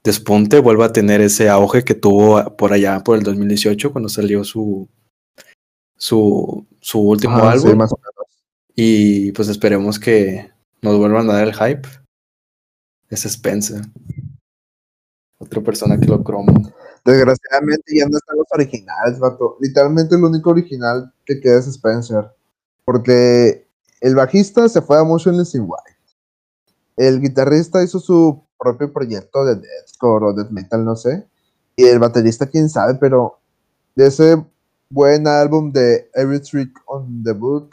[0.05, 4.43] despunte, vuelva a tener ese auge que tuvo por allá por el 2018 cuando salió
[4.43, 4.87] su
[5.97, 7.87] su, su último álbum.
[8.75, 11.87] Y pues esperemos que nos vuelvan a dar el hype.
[13.09, 13.81] Es Spencer.
[15.37, 16.53] Otra persona que lo cromo.
[17.03, 19.57] Desgraciadamente ya no están los originales, vato.
[19.59, 22.31] Literalmente el único original que queda es Spencer.
[22.83, 23.67] Porque
[24.01, 25.95] el bajista se fue a Motion in White.
[26.97, 31.27] El guitarrista hizo su propio proyecto de deathcore o death metal, no sé.
[31.75, 33.39] Y el baterista, quién sabe, pero
[33.95, 34.45] de ese
[34.89, 37.71] buen álbum de Every Trick on the Book,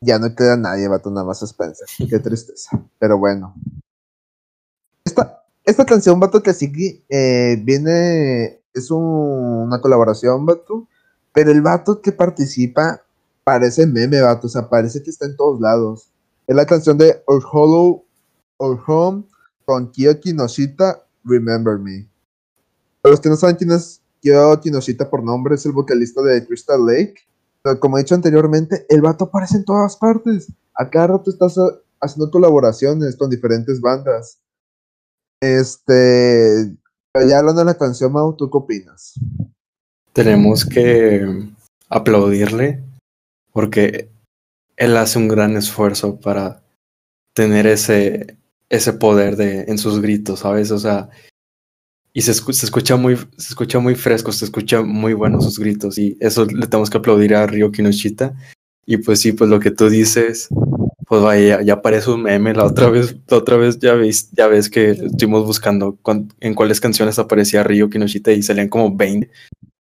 [0.00, 1.86] ya no queda nadie, vato, nada más Spencer.
[2.08, 2.82] Qué tristeza.
[2.98, 3.54] Pero bueno.
[5.04, 10.86] Esta, esta canción, vato, que sigue, eh, viene, es una colaboración, vato,
[11.32, 13.02] pero el vato que participa
[13.44, 16.10] parece meme, vato, o sea, parece que está en todos lados.
[16.46, 18.04] Es la canción de Our Hollow,
[18.58, 19.24] Our Home,
[19.70, 22.10] con Kyo Kinoshita, Remember Me.
[23.00, 26.44] Para los que no saben quién es Kyo Kinoshita por nombre, es el vocalista de
[26.44, 27.14] Crystal Lake.
[27.78, 30.52] Como he dicho anteriormente, el vato aparece en todas partes.
[30.74, 31.54] A cada rato estás
[32.00, 34.40] haciendo colaboraciones con diferentes bandas.
[35.40, 36.74] Este.
[37.14, 39.14] ya hablando de la canción, Mau, ¿tú qué opinas?
[40.12, 41.48] Tenemos que
[41.88, 42.82] aplaudirle
[43.52, 44.10] porque
[44.76, 46.60] él hace un gran esfuerzo para
[47.34, 48.39] tener ese,
[48.70, 50.70] ese poder de, en sus gritos, ¿sabes?
[50.70, 51.10] O sea,
[52.12, 55.98] y se, se, escucha muy, se escucha muy fresco, se escucha muy bueno sus gritos
[55.98, 58.34] y eso le tenemos que aplaudir a Ryo Kinoshita.
[58.86, 60.48] Y pues sí, pues lo que tú dices,
[61.06, 62.54] pues vaya, ya parece un meme.
[62.54, 65.98] La otra vez, la otra vez ya ves, ya ves que estuvimos buscando
[66.40, 69.30] en cuáles canciones aparecía Ryo Kinoshita y salían como 20.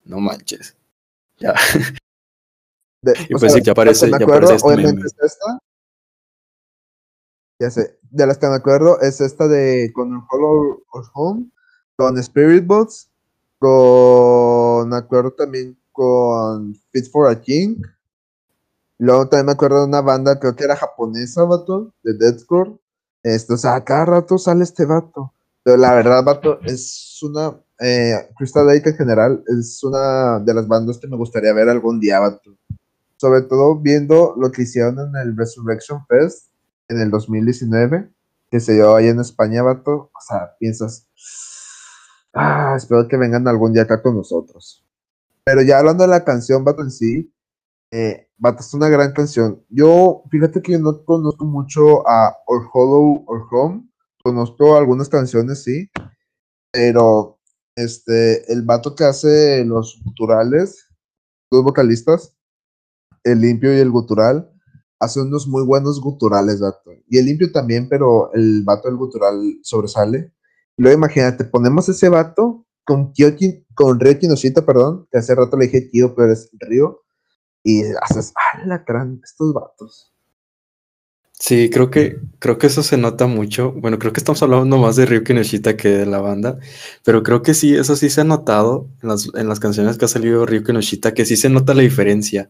[0.05, 0.75] No manches.
[1.39, 1.53] Ya.
[3.29, 5.01] y pues sí, ya aparece, ya aparece este meme.
[7.59, 11.49] Ya sé, de las que me acuerdo es esta de con Hollow of Home,
[11.95, 13.09] con Spirit Bots,
[13.59, 17.81] con me acuerdo también con Fit for a King.
[18.97, 22.77] Luego también me acuerdo de una banda, creo que era japonesa, vato, de Deathcore.
[23.23, 25.33] Esto, o sea, cada rato sale este vato.
[25.63, 27.55] Pero la verdad, vato, es una.
[27.79, 31.99] Eh, Crystal Lake en general es una de las bandas que me gustaría ver algún
[31.99, 32.51] día, vato.
[33.17, 36.49] Sobre todo viendo lo que hicieron en el Resurrection Fest
[36.87, 38.11] en el 2019,
[38.51, 41.09] que se dio ahí en España, vato, o sea, piensas,
[42.33, 44.85] ah, espero que vengan algún día acá con nosotros.
[45.43, 47.33] Pero ya hablando de la canción, vato, en sí,
[47.91, 49.63] eh, vato, es una gran canción.
[49.69, 53.89] Yo, fíjate que yo no conozco mucho a Or Hollow or Home,
[54.23, 55.89] conozco algunas canciones, sí,
[56.71, 57.39] pero
[57.75, 60.89] este, el vato que hace los guturales,
[61.51, 62.35] los vocalistas,
[63.23, 64.51] el limpio y el gutural,
[64.99, 66.91] hace unos muy buenos guturales, vato.
[67.07, 70.33] Y el limpio también, pero el vato del gutural sobresale.
[70.77, 75.65] Luego imagínate, ponemos ese vato con Kyoki, con Ryo Kinoshita, perdón, que hace rato le
[75.65, 77.03] dije Kyo, pero es Río.
[77.63, 79.19] Y haces, ¡ah, la gran!
[79.23, 80.15] Estos vatos.
[81.37, 83.73] Sí, creo que, creo que eso se nota mucho.
[83.73, 86.59] Bueno, creo que estamos hablando más de Ryo Kinoshita que de la banda,
[87.03, 90.05] pero creo que sí, eso sí se ha notado en las, en las canciones que
[90.05, 92.49] ha salido Ryo Kinoshita, que sí se nota la diferencia.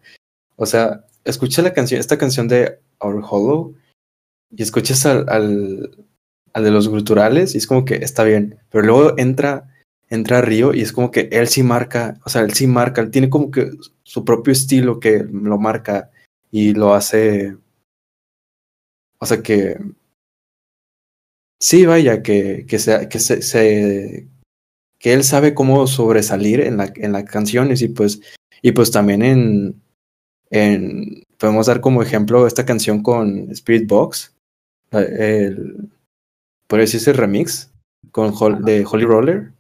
[0.56, 3.76] O sea, escucha la canción, esta canción de Our Hollow
[4.52, 9.14] y escuchas al, al, de los guturales y es como que está bien, pero luego
[9.18, 9.70] entra,
[10.10, 13.12] entra Río y es como que él sí marca, o sea, él sí marca, él
[13.12, 13.72] tiene como que
[14.04, 16.12] su propio estilo que lo marca
[16.52, 17.58] y lo hace,
[19.18, 19.78] o sea que,
[21.60, 22.78] sí, vaya, que, que,
[23.10, 24.28] que se, se
[25.00, 28.22] que él sabe cómo sobresalir en, la, en las canciones y pues,
[28.62, 29.82] y pues también en,
[30.50, 34.34] en, podemos dar como ejemplo esta canción con Spirit Box,
[34.92, 35.90] el,
[36.68, 37.72] por decirse remix
[38.12, 38.34] con
[38.64, 39.52] de Holy Roller.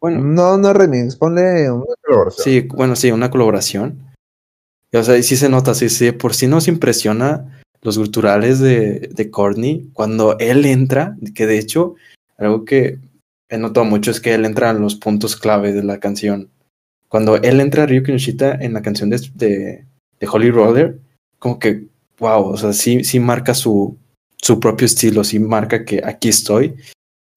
[0.00, 2.44] bueno, no, no remix, ponle una colaboración.
[2.44, 3.98] Sí, bueno, sí, una colaboración.
[4.92, 9.10] o sea, y sí se nota, sí, sí, por si nos impresiona los guturales de,
[9.12, 11.94] de Courtney cuando él entra, que de hecho,
[12.36, 12.98] algo que
[13.48, 16.50] he notado mucho es que él entra en los puntos clave de la canción.
[17.08, 19.18] Cuando él entra a Ryu Kinoshita en la canción de,
[20.20, 20.98] de, Holy Roller,
[21.38, 21.86] como que,
[22.18, 23.96] wow, o sea, sí, sí marca su,
[24.36, 26.74] su propio estilo, sí marca que aquí estoy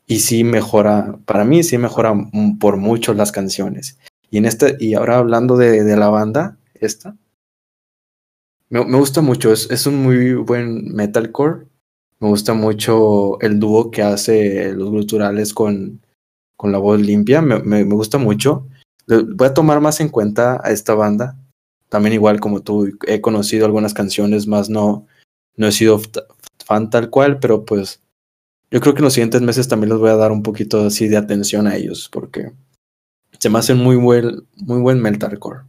[0.07, 2.13] y sí mejora, para mí sí mejora
[2.59, 3.97] por mucho las canciones.
[4.29, 7.15] Y en este, y ahora hablando de, la banda, esta,
[8.69, 11.65] me, gusta mucho, es, es, un muy buen metalcore.
[12.19, 16.01] Me gusta mucho el dúo que hace los culturales con,
[16.55, 18.67] con la voz limpia, me, me gusta mucho.
[19.35, 21.37] Voy a tomar más en cuenta a esta banda.
[21.89, 25.07] También igual como tú, he conocido algunas canciones, más no,
[25.57, 25.99] no he sido
[26.65, 28.01] fan tal cual, pero pues
[28.69, 31.09] yo creo que en los siguientes meses también les voy a dar un poquito así
[31.09, 32.53] de atención a ellos, porque
[33.37, 35.61] se me hacen muy buen, muy buen metalcore.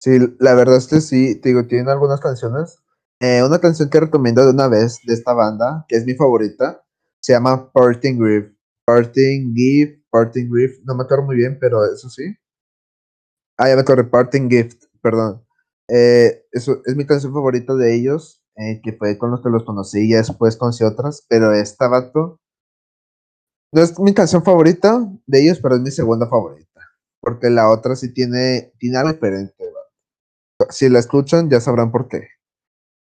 [0.00, 2.78] Sí, la verdad es que sí, te digo, tienen algunas canciones.
[3.20, 6.82] Eh, una canción que recomiendo de una vez de esta banda, que es mi favorita,
[7.20, 8.56] se llama Parting Grief.
[8.86, 12.34] Parting Gift, Parting Grief, no me acuerdo muy bien, pero eso sí.
[13.58, 15.44] Ah, ya me acuerdo, Parting Gift, perdón.
[15.88, 19.64] Eh, eso es mi canción favorita de ellos eh, que fue con los que los
[19.64, 22.40] conocí y después conocí otras, pero esta vato
[23.74, 26.80] no es mi canción favorita de ellos, pero es mi segunda favorita,
[27.20, 29.54] porque la otra sí tiene, tiene algo diferente.
[30.70, 32.28] Si la escuchan, ya sabrán por qué.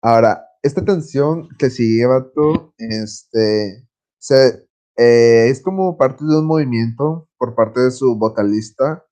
[0.03, 3.87] Ahora, esta canción que sigue, vato, este,
[4.19, 4.66] se,
[4.97, 9.03] eh, es como parte de un movimiento por parte de su vocalista.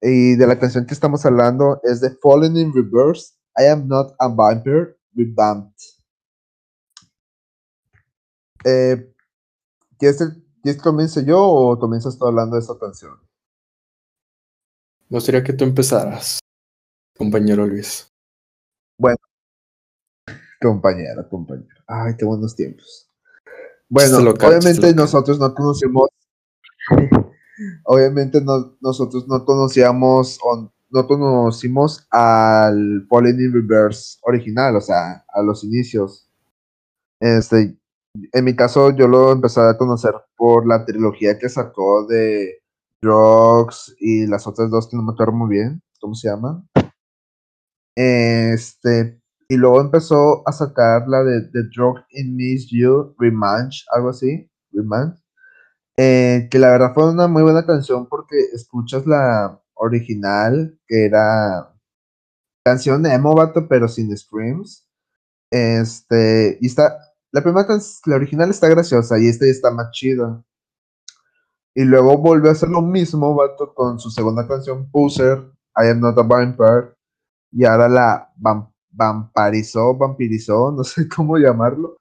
[0.00, 4.14] Y de la canción que estamos hablando es de Fallen in Reverse, I Am Not
[4.18, 5.74] a Vampire, revamped.
[8.64, 9.12] Eh,
[9.98, 10.22] ¿quieres,
[10.82, 13.18] comience yo o comienzas tú hablando de esta canción?
[15.08, 16.38] Me gustaría que tú empezaras,
[17.16, 18.12] compañero Luis.
[18.98, 19.18] Bueno,
[20.60, 21.82] compañero, compañero.
[21.86, 23.07] Ay, qué buenos tiempos.
[23.88, 26.08] Bueno, obviamente nosotros no conocimos,
[27.84, 35.24] obviamente no, nosotros no conocíamos o no conocimos al Fallen in Reverse original, o sea,
[35.28, 36.28] a los inicios.
[37.20, 37.78] Este,
[38.32, 42.62] en mi caso, yo lo empecé a conocer por la trilogía que sacó de
[43.02, 46.68] Drugs y las otras dos que no me acuerdo muy bien, ¿cómo se llaman?
[47.96, 54.10] Este, y luego empezó a sacar la de The Drug in Miss You, Remanche, algo
[54.10, 55.22] así, Remanche.
[55.96, 61.74] Eh, que la verdad fue una muy buena canción porque escuchas la, original, que era
[62.64, 64.86] canción de emo, vato, pero sin screams.
[65.50, 66.98] Este, y está,
[67.32, 70.44] la primera canción, la original está graciosa y esta está más chida.
[71.74, 75.38] Y luego volvió a hacer lo mismo, vato, con su segunda canción, Pusser,
[75.76, 76.94] I Am Not a Vampire.
[77.52, 78.32] Y ahora la
[78.98, 81.96] vampirizó, vampirizó, no sé cómo llamarlo.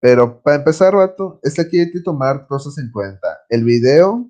[0.00, 3.40] Pero para empezar, vato, es que aquí hay que tomar cosas en cuenta.
[3.48, 4.26] El video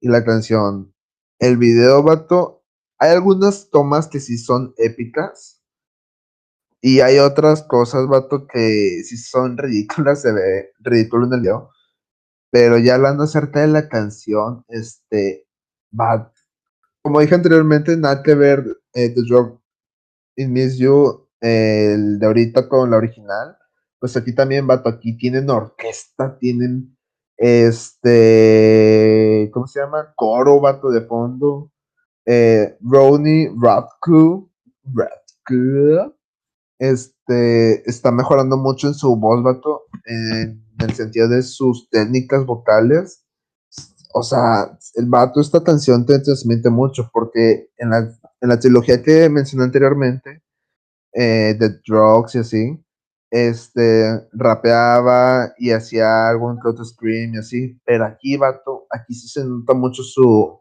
[0.00, 0.92] y la canción.
[1.38, 2.64] El video, vato,
[2.98, 5.62] hay algunas tomas que sí son épicas.
[6.80, 11.70] Y hay otras cosas, vato, que sí son ridículas, se ve ridículo en el video.
[12.50, 15.46] Pero ya hablando acerca de la canción, este,
[15.98, 16.32] va,
[17.02, 19.60] como dije anteriormente, nada que ver eh, The Drug
[20.36, 23.56] in Miss You, el de ahorita con la original.
[23.98, 26.96] Pues aquí también, vato, aquí tienen orquesta, tienen
[27.36, 28.80] este,
[29.52, 30.14] ¿cómo se llama?
[30.16, 31.72] Coro, vato de fondo.
[32.26, 34.50] Eh, Ronnie Radku,
[36.78, 43.26] este, está mejorando mucho en su voz, vato, en el sentido de sus técnicas vocales.
[44.14, 47.98] O sea, el vato, esta canción te transmite mucho, porque en la,
[48.40, 50.42] en la trilogía que mencioné anteriormente,
[51.14, 52.84] eh, de Drugs y así,
[53.30, 59.28] este, rapeaba y hacía algún que otro scream y así, pero aquí, vato, aquí sí
[59.28, 60.60] se nota mucho su,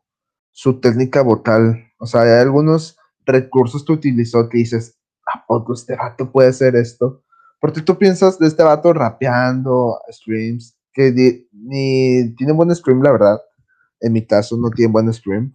[0.52, 5.96] su técnica vocal, o sea, hay algunos recursos que utilizó que dices, ¿a poco este
[5.96, 7.24] vato puede hacer esto?
[7.60, 13.40] Porque tú piensas de este vato rapeando, streams, que ni tiene buen stream, la verdad,
[14.02, 15.54] en mi caso no tiene buen stream,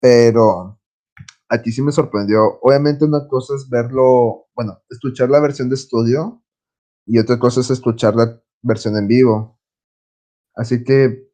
[0.00, 0.77] pero
[1.48, 2.58] aquí sí me sorprendió.
[2.62, 6.42] Obviamente una cosa es verlo, bueno, escuchar la versión de estudio
[7.06, 9.58] y otra cosa es escuchar la versión en vivo.
[10.54, 11.30] Así que,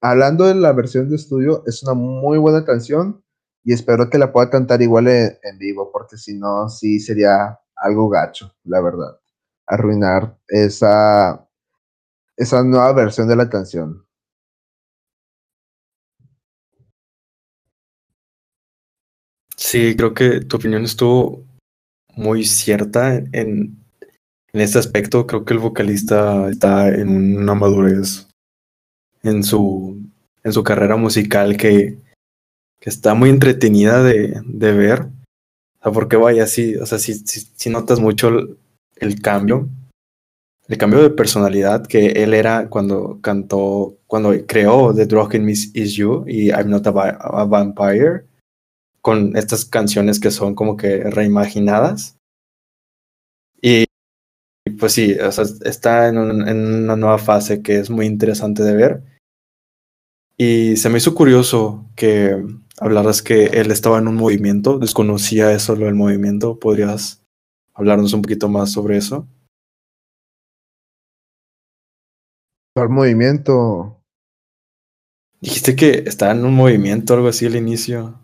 [0.00, 3.24] hablando de la versión de estudio, es una muy buena canción
[3.64, 8.08] y espero que la pueda cantar igual en, vivo, porque si no, sí sería algo
[8.08, 9.18] gacho, la verdad.
[9.66, 11.46] Arruinar esa,
[12.36, 14.06] esa nueva versión de la canción.
[19.70, 21.44] Sí, creo que tu opinión estuvo
[22.16, 23.78] muy cierta en,
[24.52, 25.28] en este aspecto.
[25.28, 28.26] Creo que el vocalista está en una madurez
[29.22, 30.02] en su,
[30.42, 31.98] en su carrera musical que,
[32.80, 35.02] que está muy entretenida de, de ver.
[35.02, 38.58] O sea, porque vaya, sí, o sea, si, si, notas mucho el,
[38.96, 39.68] el, cambio,
[40.66, 45.70] el cambio de personalidad que él era cuando cantó, cuando creó The Drug in Miss
[45.76, 48.24] Is You y I'm Not a, a, Vampire,
[49.02, 52.16] con estas canciones que son como que reimaginadas.
[53.62, 53.86] Y
[54.78, 58.62] pues sí, o sea, está en, un, en una nueva fase que es muy interesante
[58.62, 59.02] de ver.
[60.36, 62.42] Y se me hizo curioso que
[62.78, 66.58] hablaras que él estaba en un movimiento, desconocía eso lo del movimiento.
[66.58, 67.22] ¿Podrías
[67.74, 69.28] hablarnos un poquito más sobre eso?
[72.74, 74.00] ¿El movimiento?
[75.40, 78.18] Dijiste que estaba en un movimiento, algo así al inicio.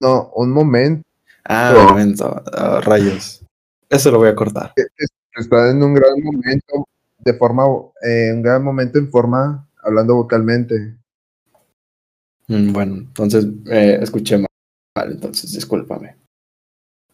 [0.00, 1.06] No, un momento.
[1.44, 3.44] Ah, un momento, ah, rayos.
[3.88, 4.72] Eso lo voy a cortar.
[5.34, 6.88] Está en un gran momento,
[7.18, 7.64] de forma,
[8.02, 10.96] eh, un gran momento en forma hablando vocalmente.
[12.48, 16.16] Mm, bueno, entonces eh, escuché mal, entonces discúlpame.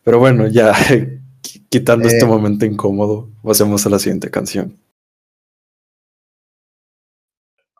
[0.02, 0.72] Pero bueno, ya
[1.68, 2.28] quitando este eh.
[2.28, 4.78] momento incómodo, pasemos a la siguiente canción.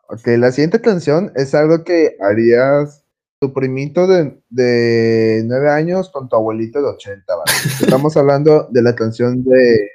[0.09, 3.06] Ok, la siguiente canción es algo que harías
[3.41, 7.53] tu primito de, de 9 años con tu abuelito de 80, ¿vale?
[7.83, 9.91] Estamos hablando de la canción de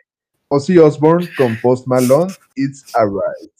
[0.47, 3.51] Ozzy Osbourne con Post Malone, It's Alright.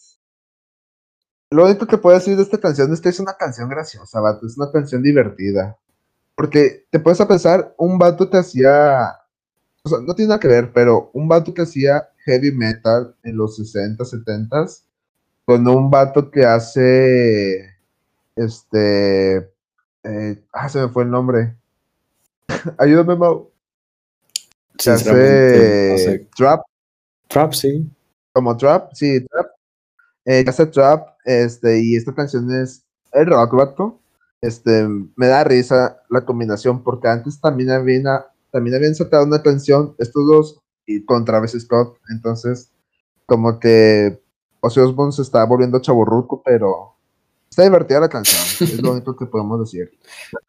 [1.52, 4.48] Lo único que puedo decir de esta canción es que es una canción graciosa, vato.
[4.48, 5.78] Es una canción divertida.
[6.36, 9.18] Porque te puedes a pensar, un vato que hacía.
[9.84, 13.36] O sea, no tiene nada que ver, pero un vato que hacía heavy metal en
[13.36, 14.66] los 60, 70
[15.44, 17.76] con un vato que hace.
[18.36, 19.52] Este.
[20.04, 21.56] Eh, ah, se me fue el nombre.
[22.78, 23.52] Ayúdame, Mau.
[24.78, 26.28] Que hace.
[26.36, 26.62] Trap.
[27.28, 27.90] Trap, sí.
[28.34, 29.48] Como trap, sí, trap.
[30.26, 34.00] Eh, hace trap este, y esta canción es el rock, vato.
[34.42, 38.04] Este, me da risa la combinación, porque antes también habían,
[38.52, 41.98] también habían sacado una canción, estos dos, y con Travis Scott.
[42.10, 42.72] Entonces,
[43.26, 44.22] como que
[44.62, 46.96] Ozzy Osbourne se está volviendo chaborruco, pero
[47.52, 49.92] está divertida la canción, es lo único que podemos decir.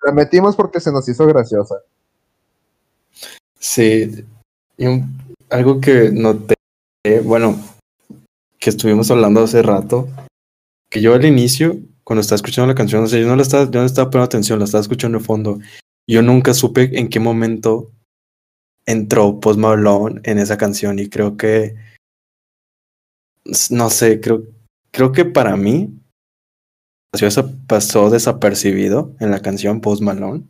[0.05, 1.75] La metimos porque se nos hizo graciosa.
[3.59, 4.25] Sí,
[4.79, 4.85] y
[5.51, 6.55] algo que noté,
[7.25, 7.61] bueno,
[8.59, 10.09] que estuvimos hablando hace rato,
[10.89, 13.65] que yo al inicio, cuando estaba escuchando la canción, o sea, yo no la estaba,
[13.65, 15.59] yo no estaba poniendo atención, la estaba escuchando de fondo.
[16.09, 17.91] Yo nunca supe en qué momento
[18.87, 21.75] entró Post Malone en esa canción y creo que,
[23.71, 24.43] no sé, creo,
[24.91, 26.02] creo que para mí
[27.67, 30.45] pasó desapercibido en la canción Post Malone.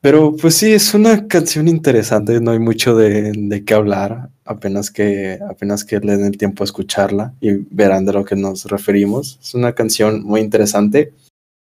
[0.00, 5.38] Pero pues sí, es una canción interesante, no hay mucho de, qué hablar, apenas que,
[5.48, 9.38] apenas que le den el tiempo a escucharla y verán de lo que nos referimos.
[9.40, 11.12] Es una canción muy interesante.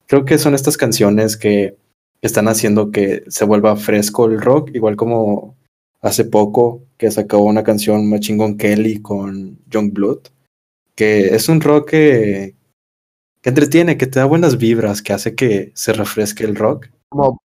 [0.06, 1.76] Creo que son estas canciones que
[2.20, 5.56] están haciendo que se vuelva fresco el rock, igual como
[6.02, 10.18] hace poco que sacó una canción Machine Kelly con Young Blood,
[10.94, 12.54] que es un rock que,
[13.46, 16.88] que entretiene, que te da buenas vibras, que hace que se refresque el rock.
[17.08, 17.40] Como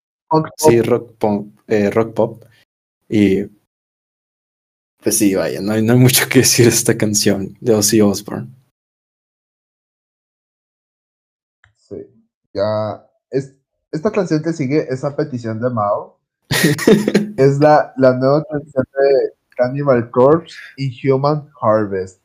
[0.57, 2.43] Sí, rock pop, eh, rock pop.
[3.07, 3.43] Y
[5.03, 8.01] pues sí, vaya, no hay, no hay mucho que decir de esta canción de Ozzy
[8.01, 8.49] Osbourne.
[11.75, 12.07] Sí,
[12.51, 13.07] ya.
[13.29, 13.53] Es,
[13.91, 16.17] esta canción que sigue es a petición de Mao.
[17.37, 22.20] es la, la nueva canción de Cannibal Corpse y Human Harvest.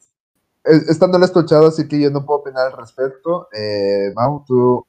[0.67, 1.27] Esta no la
[1.67, 3.49] así que yo no puedo opinar al respecto.
[3.53, 4.85] Eh, Mao, tú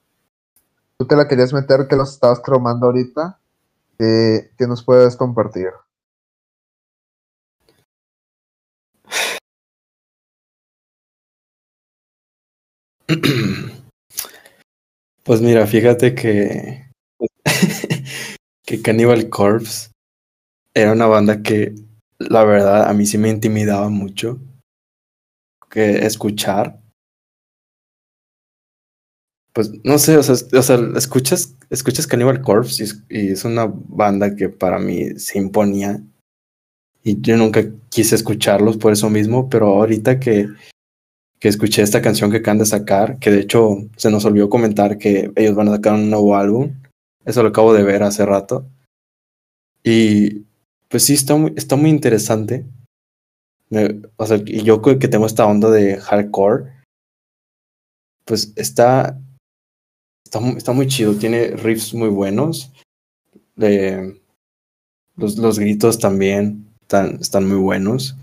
[0.98, 3.40] tú te la querías meter, que los estabas cromando ahorita,
[3.98, 5.70] que, nos puedes compartir.
[15.24, 16.90] Pues mira, fíjate que
[18.66, 19.90] que Cannibal Corpse
[20.74, 21.76] era una banda que
[22.18, 24.40] la verdad a mí sí me intimidaba mucho
[25.78, 26.80] escuchar
[29.58, 34.36] pues no sé, o sea, o sea escuchas, escuchas Cannibal Corpse y, es una banda
[34.36, 36.00] que para mí se imponía.
[37.04, 40.48] Y yo nunca quise escucharlos por eso mismo, pero ahorita que,
[41.40, 45.00] que escuché esta canción que acaban de sacar, que de hecho se nos olvidó comentar
[45.00, 46.76] que ellos van a sacar un nuevo álbum.
[47.26, 48.70] Eso lo acabo de ver hace rato.
[49.84, 50.46] Y
[50.88, 52.64] pues sí, está muy, está muy interesante.
[54.16, 56.72] O sea, y yo que tengo esta onda de hardcore,
[58.26, 59.20] pues está,
[60.24, 62.72] está, muy chido, tiene riffs muy buenos.
[63.56, 68.16] los, los gritos también están, están muy buenos.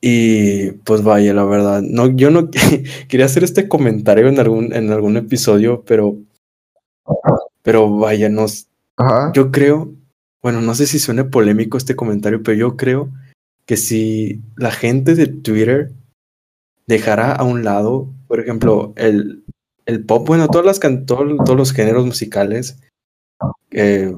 [0.00, 2.50] Y pues vaya, la verdad, no, yo no
[3.08, 6.16] quería hacer este comentario en algún, en algún episodio, pero,
[7.62, 8.68] pero vaya, nos,
[9.34, 9.92] yo creo,
[10.42, 13.10] bueno, no sé si suene polémico este comentario, pero yo creo
[13.66, 15.92] que si la gente de Twitter
[16.86, 19.44] dejara a un lado, por ejemplo, el,
[19.86, 22.78] el pop, bueno, todas las todos los géneros musicales
[23.72, 24.12] eh,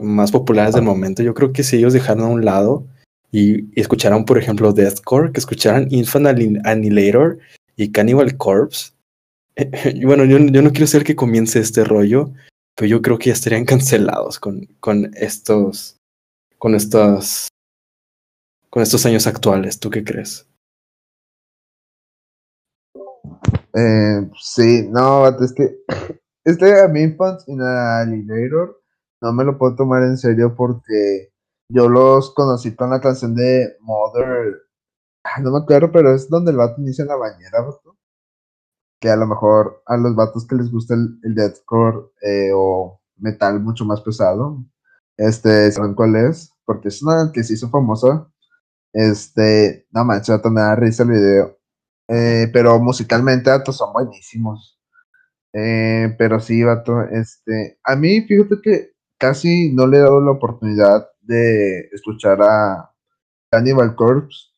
[0.00, 2.86] más populares del momento, yo creo que si ellos dejaran a un lado
[3.30, 6.26] y, escucharan, por ejemplo, Deathcore, que escucharan Infant
[6.64, 7.38] Annihilator
[7.76, 8.92] y Cannibal Corpse,
[10.02, 12.32] bueno, yo, yo no quiero ser que comience este rollo,
[12.74, 15.96] pero yo creo que ya estarían cancelados con, con estos,
[16.58, 17.48] con estos,
[18.74, 19.78] con estos años actuales.
[19.78, 20.48] ¿Tú qué crees?
[23.72, 25.76] Eh, sí, no, es que
[26.44, 28.82] este a mí Alligator
[29.20, 31.32] no me lo puedo tomar en serio porque
[31.68, 34.62] yo los conocí con la canción de Mother,
[35.40, 37.64] no me acuerdo, pero es donde el vato inicia en la bañera,
[39.00, 43.00] que a lo mejor a los vatos que les gusta el, el deathcore eh, o
[43.18, 44.64] metal mucho más pesado,
[45.16, 48.28] este, saben cuál es, porque es una que se hizo famosa.
[48.94, 51.58] Este, no manches, me da risa el video.
[52.08, 54.80] Eh, pero musicalmente, datos son buenísimos.
[55.54, 60.32] Eh, pero sí, vato, este, a mí, fíjate que casi no le he dado la
[60.32, 62.92] oportunidad de escuchar a
[63.50, 64.50] Cannibal Corpse,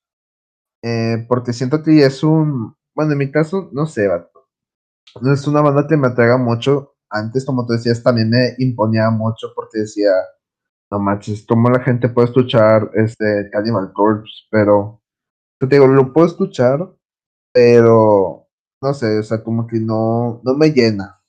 [0.83, 4.49] eh, porque siento que es un, bueno, en mi caso, no sé, vato,
[5.23, 6.95] no es una banda que me atraiga mucho.
[7.11, 10.11] Antes, como tú decías, también me imponía mucho porque decía,
[10.91, 14.47] no manches, ¿cómo la gente puede escuchar este Cannibal Corpse?
[14.51, 15.03] Pero,
[15.59, 16.89] te digo, lo puedo escuchar,
[17.53, 18.49] pero
[18.83, 21.21] no sé, o sea, como que no, no me llena.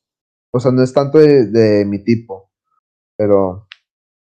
[0.52, 2.52] O sea, no es tanto de, mi tipo,
[3.18, 3.68] pero...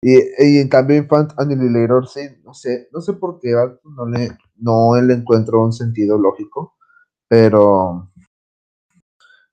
[0.02, 3.54] Y, y, en cambio Infant Annihilator sí, no sé, no sé por qué
[3.84, 6.76] no le, no le encuentro un sentido lógico,
[7.28, 8.12] pero,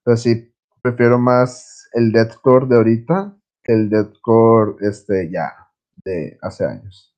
[0.05, 0.53] pero sí,
[0.83, 5.62] prefiero más el deathcore de ahorita que el deathcore este ya
[6.05, 7.13] de hace años.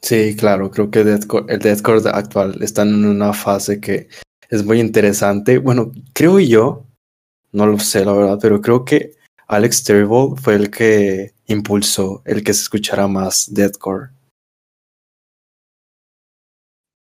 [0.00, 4.08] Sí, claro, creo que el Deathcore actual está en una fase que
[4.48, 5.58] es muy interesante.
[5.58, 6.86] Bueno, creo yo,
[7.52, 9.16] no lo sé la verdad, pero creo que
[9.48, 14.10] Alex Terrible fue el que impulsó el que se escuchara más Deathcore.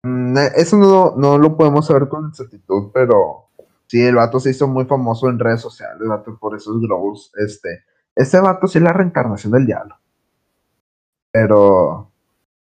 [0.05, 3.51] Mm, eh, eso no, no lo podemos saber con exactitud, pero
[3.87, 7.33] sí, el vato se hizo muy famoso en redes sociales, el vato por esos growls.
[7.37, 7.85] Este,
[8.15, 9.97] este vato sí es la reencarnación del diablo.
[11.33, 12.13] Pero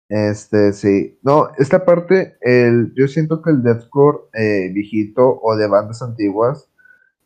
[0.09, 1.19] este, sí.
[1.23, 6.69] No, esta parte, el, yo siento que el deathcore eh, viejito o de bandas antiguas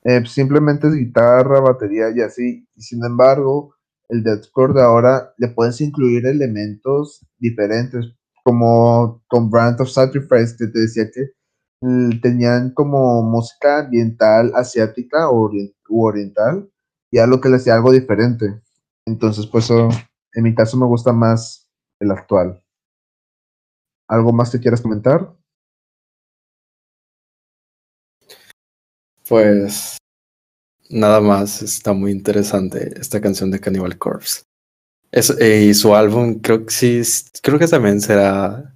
[0.05, 2.67] eh, simplemente es guitarra, batería y así.
[2.77, 3.77] Sin embargo,
[4.09, 8.07] el deathcore de ahora le puedes incluir elementos diferentes,
[8.45, 11.31] como con Brand of Sacrifice, que te decía que
[11.81, 15.51] mm, tenían como música ambiental asiática o
[15.89, 16.69] oriental,
[17.11, 18.61] y algo que le hacía algo diferente.
[19.07, 19.71] Entonces, pues
[20.35, 21.69] en mi caso me gusta más
[22.01, 22.63] el actual.
[24.09, 25.35] ¿Algo más que quieras comentar?
[29.29, 29.97] Pues
[30.91, 34.43] nada más, está muy interesante esta canción de Cannibal Corpse.
[35.13, 37.03] Eh, y su álbum, creo que sí,
[37.43, 38.75] creo que también será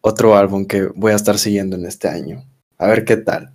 [0.00, 2.44] otro álbum que voy a estar siguiendo en este año.
[2.78, 3.52] A ver qué tal.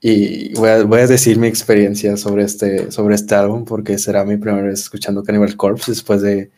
[0.00, 4.24] Y voy a, voy a, decir mi experiencia sobre este, sobre este álbum porque será
[4.24, 6.50] mi primera vez escuchando Cannibal Corpse después de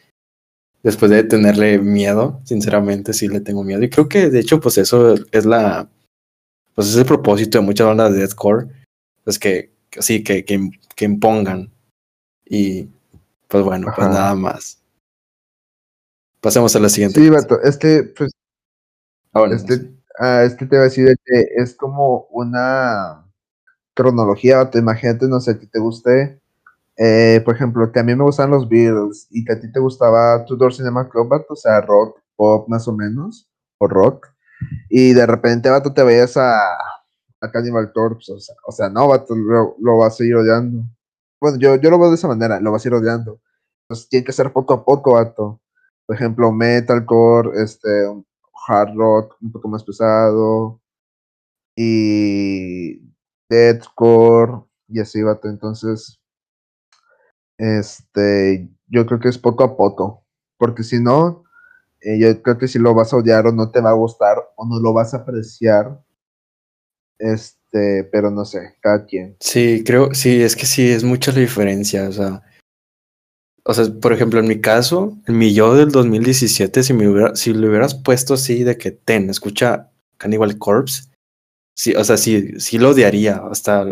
[0.82, 3.82] después de tenerle miedo, sinceramente sí le tengo miedo.
[3.82, 5.88] Y creo que de hecho, pues eso es la,
[6.74, 8.68] pues es el propósito de muchas bandas de deathcore,
[9.24, 11.72] pues que, sí, que, que, que, impongan.
[12.46, 12.88] Y
[13.48, 14.80] pues bueno, pues nada más.
[16.40, 17.20] Pasemos a la siguiente.
[17.20, 18.30] Sí, Bato, es que, pues,
[19.52, 23.27] este, ah, es que te voy a decir que es como una
[23.98, 26.40] cronología, te imagínate, no sé, que te guste
[26.98, 29.78] eh, por ejemplo, que a mí me gustan los Beatles y que a ti te
[29.78, 34.26] gustaba Tudor Cinema Club, o sea, rock, pop más o menos, o rock,
[34.90, 36.56] y de repente, vato, te veías a,
[37.40, 38.32] a Cannibal Corpse,
[38.66, 40.82] o sea, no, vato, lo, lo, vas a ir odiando.
[41.40, 43.40] Bueno, yo, yo lo veo de esa manera, lo vas a ir odiando.
[43.84, 45.60] Entonces, tiene que ser poco a poco, vato.
[46.06, 47.88] Por ejemplo, metalcore, este,
[48.68, 50.80] hard rock, un poco más pesado,
[51.76, 53.07] y
[53.48, 55.48] deathcore, y así, vato.
[55.48, 56.18] Entonces,
[57.58, 60.24] este, yo creo que es poco a poco,
[60.58, 61.44] porque si no,
[62.00, 64.36] eh, yo creo que si lo vas a odiar o no te va a gustar
[64.56, 66.00] o no lo vas a apreciar
[67.18, 69.36] Este, pero no sé, cada quien.
[69.40, 72.42] Sí, creo, sí, es que sí, es mucha la diferencia, o sea.
[73.64, 77.36] O sea, por ejemplo, en mi caso, en mi yo del 2017, si, me hubiera,
[77.36, 81.10] si le hubieras puesto así de que ten, escucha Cannibal Corpse,
[81.78, 83.86] sí, o sea, sí, sí lo odiaría, hasta,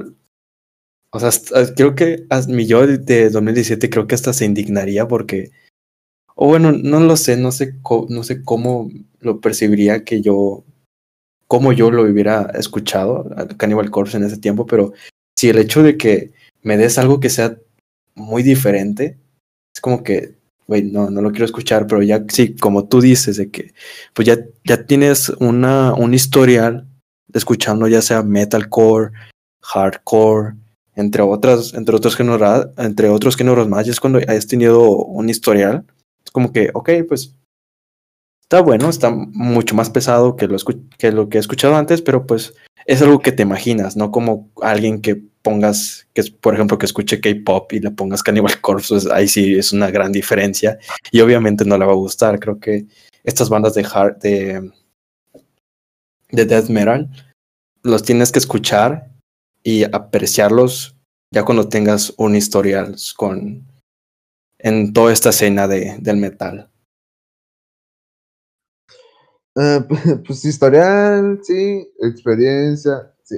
[1.10, 1.30] o sea,
[1.76, 5.52] creo que mi yo de 2017 creo que hasta se indignaría porque,
[6.34, 7.74] o bueno, no lo sé, no sé,
[8.08, 10.64] no sé cómo lo percibiría que yo
[11.46, 14.92] cómo yo lo hubiera escuchado, Cannibal Corpse en ese tiempo, pero
[15.36, 16.32] si el hecho de que
[16.62, 17.56] me des algo que sea
[18.16, 19.16] muy diferente,
[19.72, 20.34] es como que,
[20.66, 23.72] güey, no, no lo quiero escuchar, pero ya sí, como tú dices, de que
[24.12, 26.88] pues ya, ya tienes una, un historial
[27.32, 29.12] escuchando ya sea metalcore,
[29.62, 30.54] hardcore,
[30.94, 35.28] entre otras, entre otros géneros, entre otros géneros más, y es cuando hayas tenido un
[35.28, 35.84] historial,
[36.24, 37.34] es como que, ok, pues
[38.42, 42.54] está bueno, está mucho más pesado que lo, que he escuchado antes, pero pues
[42.86, 47.20] es algo que te imaginas, no como alguien que pongas, que por ejemplo, que escuche
[47.20, 50.78] K-pop y le pongas Cannibal Corpse, pues ahí sí es una gran diferencia
[51.10, 52.38] y obviamente no le va a gustar.
[52.40, 52.86] Creo que
[53.22, 54.70] estas bandas de hard, de,
[56.30, 57.10] de death metal,
[57.82, 59.10] los tienes que escuchar
[59.62, 60.96] y apreciarlos
[61.32, 63.66] ya cuando tengas un historial con
[64.58, 66.70] en toda esta escena de, del metal.
[69.54, 69.82] Uh,
[70.26, 73.36] pues historial, sí, experiencia, sí.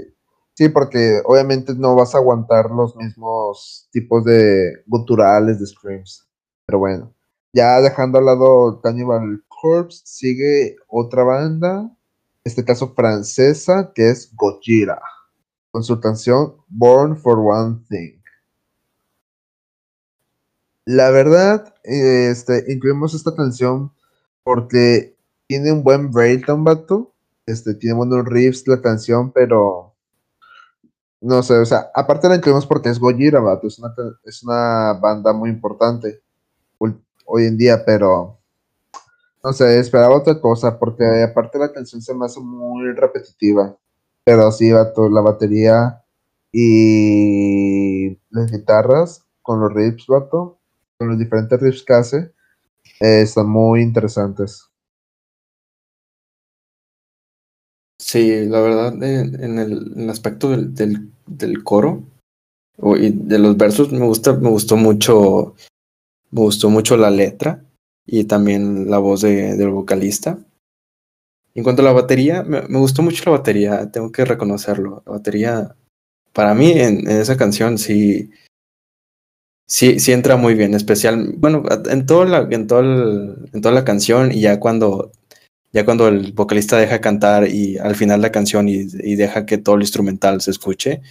[0.54, 6.28] Sí, porque obviamente no vas a aguantar los mismos tipos de guturales de screams.
[6.66, 7.14] Pero bueno,
[7.52, 11.96] ya dejando al lado Cannibal Corpse, sigue otra banda,
[12.48, 15.00] este caso francesa, que es Gojira,
[15.70, 18.18] con su canción Born for One Thing.
[20.84, 23.92] La verdad, este, incluimos esta canción
[24.42, 27.12] porque tiene un buen breakdown, vato.
[27.46, 29.94] Este, tiene buenos riffs la canción, pero
[31.20, 33.94] no sé, o sea, aparte la incluimos porque es Gojira, vato, es una,
[34.24, 36.22] es una banda muy importante
[37.30, 38.37] hoy en día, pero
[39.42, 43.76] no sé, esperaba otra cosa, porque aparte la canción se me hace muy repetitiva,
[44.24, 46.02] pero sí, vato, la batería
[46.52, 50.58] y las guitarras con los riffs, vato,
[50.98, 52.32] con los diferentes riffs que hace,
[53.00, 54.68] eh, están muy interesantes.
[58.00, 60.74] Sí, la verdad, en, el, aspecto del,
[61.26, 62.04] del, coro
[62.96, 65.54] y de los versos me gusta, me gustó mucho,
[66.30, 67.67] me gustó mucho la letra
[68.08, 70.38] y también la voz del vocalista.
[71.54, 75.02] En cuanto a la batería, me, gustó mucho la batería, tengo que reconocerlo.
[75.06, 75.76] La batería,
[76.32, 78.30] para mí, en, esa canción sí,
[79.66, 83.84] sí, sí entra muy bien, especial, bueno, en, todo la, en, todo en toda la
[83.84, 85.12] canción y ya cuando
[85.72, 88.84] ya cuando el vocalista deja cantar y al final la canción y,
[89.16, 91.02] deja que todo el instrumental se escuche,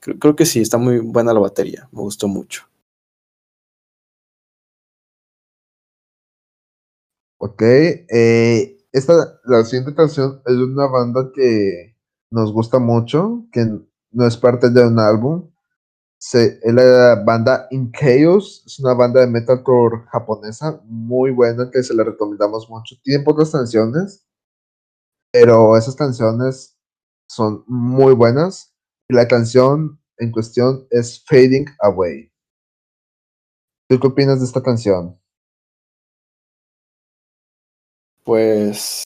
[0.00, 2.68] creo, que sí, está muy buena la batería, me gustó mucho.
[7.46, 11.94] Ok, eh, esta, la siguiente canción es de una banda que
[12.30, 13.66] nos gusta mucho, que
[14.12, 15.50] no es parte de un álbum,
[16.32, 21.92] es la banda In Chaos, es una banda de metalcore japonesa muy buena que se
[21.92, 22.96] la recomendamos mucho.
[23.02, 24.26] Tiene pocas canciones,
[25.30, 26.78] pero esas canciones
[27.28, 28.74] son muy buenas.
[29.06, 32.32] Y la canción en cuestión es Fading Away.
[33.90, 35.20] ¿Tú qué opinas de esta canción?
[38.24, 39.04] Pues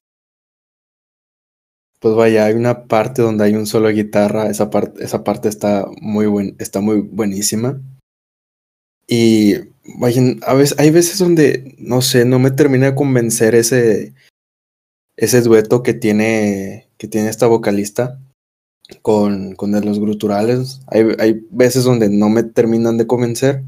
[2.01, 5.49] pues vaya, hay una parte donde hay un solo de guitarra, esa parte, esa parte
[5.49, 7.81] está muy buen, está muy buenísima.
[9.09, 9.55] Y
[9.99, 14.15] vaya, a veces, hay veces donde, no sé, no me termina de convencer ese,
[15.17, 18.21] ese dueto que tiene, que tiene esta vocalista
[19.03, 20.81] con, con los gruturales.
[20.89, 23.65] Hay, hay veces donde no me terminan de convencer.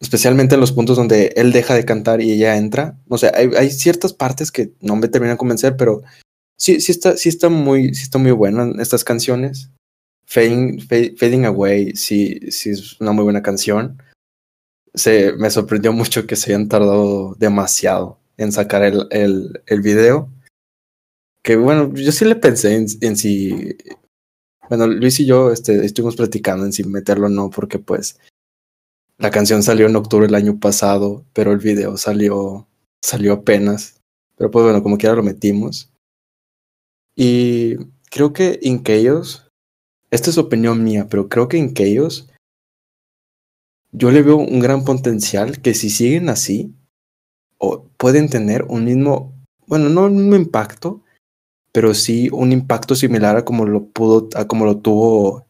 [0.00, 2.98] Especialmente en los puntos donde él deja de cantar y ella entra.
[3.08, 6.02] O sea, hay, ciertas partes que no me terminan de convencer, pero
[6.56, 9.70] sí, sí está, sí está muy, sí está muy buena estas canciones.
[10.26, 14.02] Fading, Fading Away, sí, sí es una muy buena canción.
[14.94, 20.30] Se, me sorprendió mucho que se hayan tardado demasiado en sacar el, el, el video.
[21.42, 23.76] Que bueno, yo sí le pensé en, en si.
[24.70, 28.18] Bueno, Luis y yo este, estuvimos platicando en si meterlo o no, porque pues
[29.20, 32.66] la canción salió en octubre del año pasado, pero el video salió,
[33.02, 34.00] salió apenas.
[34.36, 35.92] Pero pues bueno, como quiera lo metimos.
[37.14, 37.76] Y
[38.10, 39.46] creo que en Chaos,
[40.10, 42.28] esta es opinión mía, pero creo que en Chaos
[43.92, 46.74] yo le veo un gran potencial que si siguen así,
[47.58, 49.34] o pueden tener un mismo,
[49.66, 51.02] bueno, no un mismo impacto,
[51.72, 55.44] pero sí un impacto similar a como lo pudo, a como lo tuvo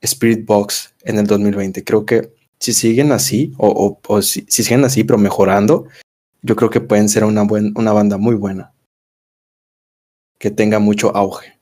[0.00, 1.82] Spirit Box en el 2020.
[1.82, 5.88] Creo que si siguen así, o, si, siguen así, pero mejorando,
[6.42, 8.72] yo creo que pueden ser una, una banda muy buena.
[10.38, 11.60] Que tenga mucho auge.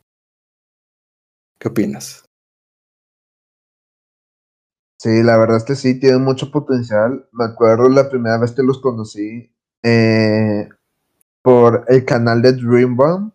[1.59, 2.23] ¿Qué opinas?
[4.99, 7.27] Sí, la verdad es que sí, tienen mucho potencial.
[7.33, 9.51] Me acuerdo la primera vez que los conocí
[9.83, 10.69] eh,
[11.41, 13.33] por el canal de Dreambomb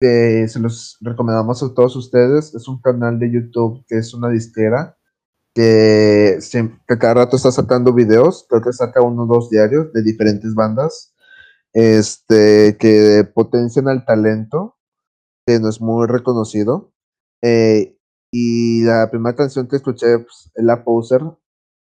[0.00, 2.54] que se los recomendamos a todos ustedes.
[2.54, 4.97] Es un canal de YouTube que es una disquera
[5.58, 6.38] que,
[6.86, 10.54] que cada rato está sacando videos, creo que saca uno o dos diarios de diferentes
[10.54, 11.12] bandas
[11.72, 14.76] este, que potencian al talento,
[15.44, 16.92] que no es muy reconocido.
[17.42, 17.98] Eh,
[18.30, 21.22] y la primera canción que escuché pues, es La Poser,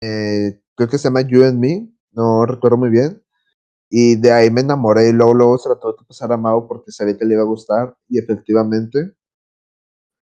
[0.02, 3.22] eh, creo que se llama You and Me, no recuerdo muy bien.
[3.88, 6.68] Y de ahí me enamoré y luego, luego se la tuve que pasar a Mao
[6.68, 9.14] porque sabía que le iba a gustar y efectivamente.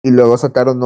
[0.04, 0.78] Y luego sacaron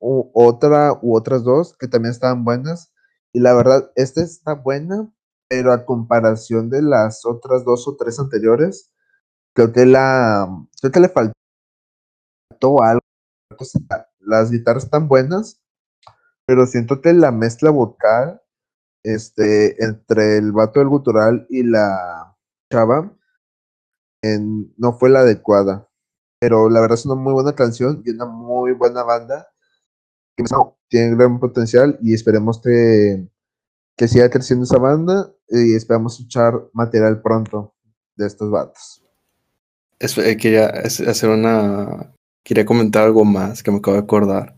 [0.00, 2.92] otra u otras dos que también estaban buenas.
[3.32, 5.10] Y la verdad, esta está buena,
[5.48, 8.92] pero a comparación de las otras dos o tres anteriores,
[9.54, 10.48] creo que la
[10.80, 11.34] creo que le faltó
[12.82, 13.00] algo.
[14.20, 15.60] Las guitarras están buenas,
[16.46, 18.40] pero siento que la mezcla vocal
[19.04, 22.36] este, entre el vato del gutural y la
[22.72, 23.14] chava,
[24.22, 25.88] no fue la adecuada.
[26.40, 29.48] Pero la verdad es una muy buena canción y una muy buena banda.
[30.38, 30.44] Que
[30.88, 33.26] tiene gran potencial y esperemos que,
[33.96, 37.74] que siga creciendo esa banda y esperamos escuchar material pronto
[38.16, 39.02] de estos vatos.
[39.98, 42.14] Eh, quería hacer una.
[42.44, 44.56] Quería comentar algo más que me acabo de acordar.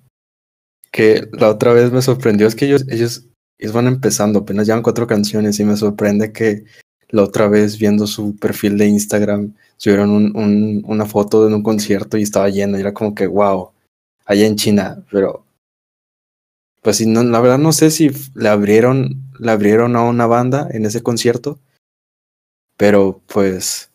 [0.92, 2.46] Que la otra vez me sorprendió.
[2.46, 6.64] Es que ellos, ellos ellos van empezando, apenas llevan cuatro canciones y me sorprende que
[7.10, 12.16] la otra vez viendo su perfil de Instagram subieron un, una foto de un concierto
[12.16, 13.70] y estaba lleno y era como que wow,
[14.24, 15.44] allá en China, pero
[16.82, 20.68] pues sí, no, la verdad no sé si le abrieron, le abrieron a una banda
[20.70, 21.58] en ese concierto,
[22.76, 23.90] pero pues,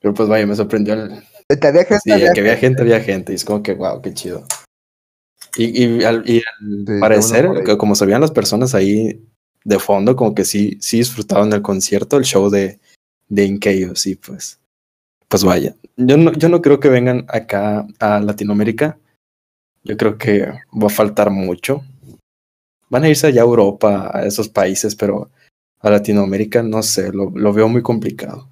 [0.00, 0.94] pero pues vaya, me sorprendió.
[0.94, 1.22] El,
[1.60, 4.12] que había gente, sí, que había gente, había gente, y es como que wow, qué
[4.12, 4.44] chido.
[5.58, 6.24] Y, al,
[7.00, 7.48] parecer,
[7.78, 9.24] como se veían las personas ahí
[9.64, 12.78] de fondo, como que sí, sí disfrutaban del concierto, el show de,
[13.28, 14.60] de Inkeyo, sí, pues.
[15.28, 15.74] Pues vaya.
[15.96, 18.98] Yo no, yo no creo que vengan acá a Latinoamérica.
[19.86, 21.82] Yo creo que va a faltar mucho.
[22.90, 25.30] Van a irse allá a Europa, a esos países, pero
[25.80, 28.48] a Latinoamérica no sé, lo, lo veo muy complicado.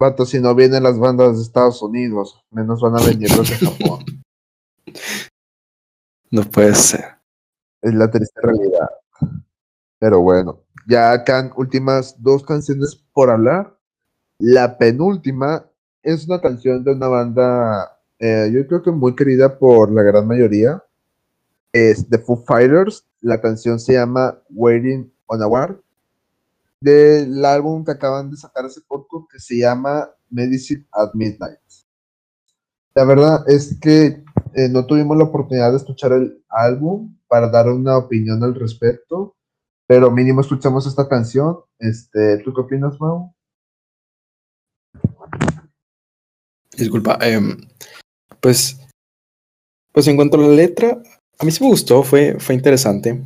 [0.00, 3.56] Vato, si no vienen las bandas de Estados Unidos, menos van a venir los de
[3.66, 4.04] Japón.
[6.30, 7.04] No puede ser.
[7.80, 8.88] Es la triste realidad.
[10.00, 13.76] Pero bueno, ya quedan últimas dos canciones por hablar.
[14.38, 15.68] La penúltima
[16.02, 20.26] es una canción de una banda, eh, yo creo que muy querida por la gran
[20.26, 20.82] mayoría.
[21.72, 23.06] Es The Foo Fighters.
[23.20, 25.80] La canción se llama Waiting on a War.
[26.80, 31.58] Del álbum que acaban de sacar hace poco, que se llama Medicine at Midnight.
[32.94, 37.68] La verdad es que eh, no tuvimos la oportunidad de escuchar el álbum para dar
[37.68, 39.36] una opinión al respecto,
[39.86, 41.58] pero mínimo escuchamos esta canción.
[41.78, 43.32] Este, ¿Tú qué opinas, Mau?
[46.76, 47.56] Disculpa, em,
[48.40, 48.78] pues,
[49.92, 51.02] pues en cuanto a la letra,
[51.38, 53.20] a mí sí me gustó, fue, fue interesante.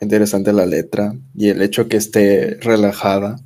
[0.00, 3.36] Interesante la letra y el hecho que esté relajada.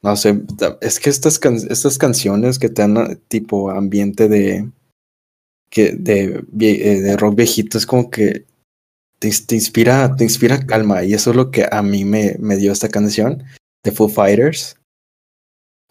[0.00, 0.40] No sé,
[0.80, 4.70] es que estas, estas canciones que te dan tipo ambiente de,
[5.70, 8.46] que de, eh, de rock viejito es como que
[9.18, 12.72] te, inspira, te inspira calma y eso es lo que a mí me, me dio
[12.72, 13.44] esta canción
[13.82, 14.77] de Foo Fighters,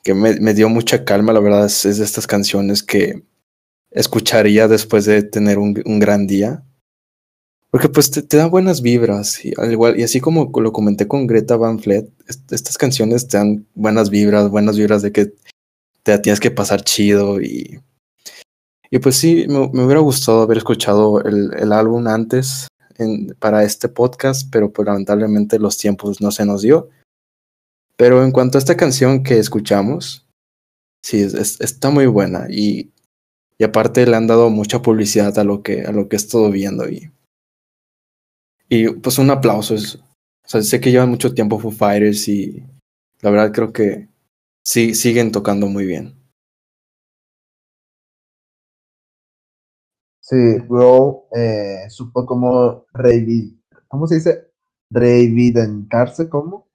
[0.08, 3.24] que me, dio mucha calma, la verdad es, de estas canciones que
[3.92, 6.64] escucharía después de tener un, gran día.
[7.70, 11.08] Porque pues te, te, da buenas vibras, y, al igual, y así como lo comenté
[11.08, 12.08] con Greta Van Fleet,
[12.50, 15.34] estas canciones te dan buenas vibras, buenas vibras de que
[16.04, 17.80] te tienes que pasar chido y
[18.90, 22.68] y pues sí, me, hubiera gustado haber escuchado el, álbum antes
[23.40, 26.90] para este podcast, pero pues lamentablemente los tiempos no se nos dio.
[27.98, 30.28] Pero en cuanto a esta canción que escuchamos,
[31.04, 32.94] sí, está muy buena y,
[33.64, 36.88] aparte le han dado mucha publicidad a lo que, a lo que he estado viendo
[36.88, 37.12] y,
[38.70, 39.74] y pues un aplauso.
[39.74, 40.00] Es,
[40.46, 42.64] sé que llevan mucho tiempo Foo Fighters y
[43.22, 44.10] la verdad creo que
[44.64, 46.14] sí, siguen tocando muy bien.
[50.22, 50.36] Sí,
[50.68, 54.52] Bro eh, supo como revi ¿cómo se dice?
[54.92, 56.68] Reivindicarse, ¿cómo?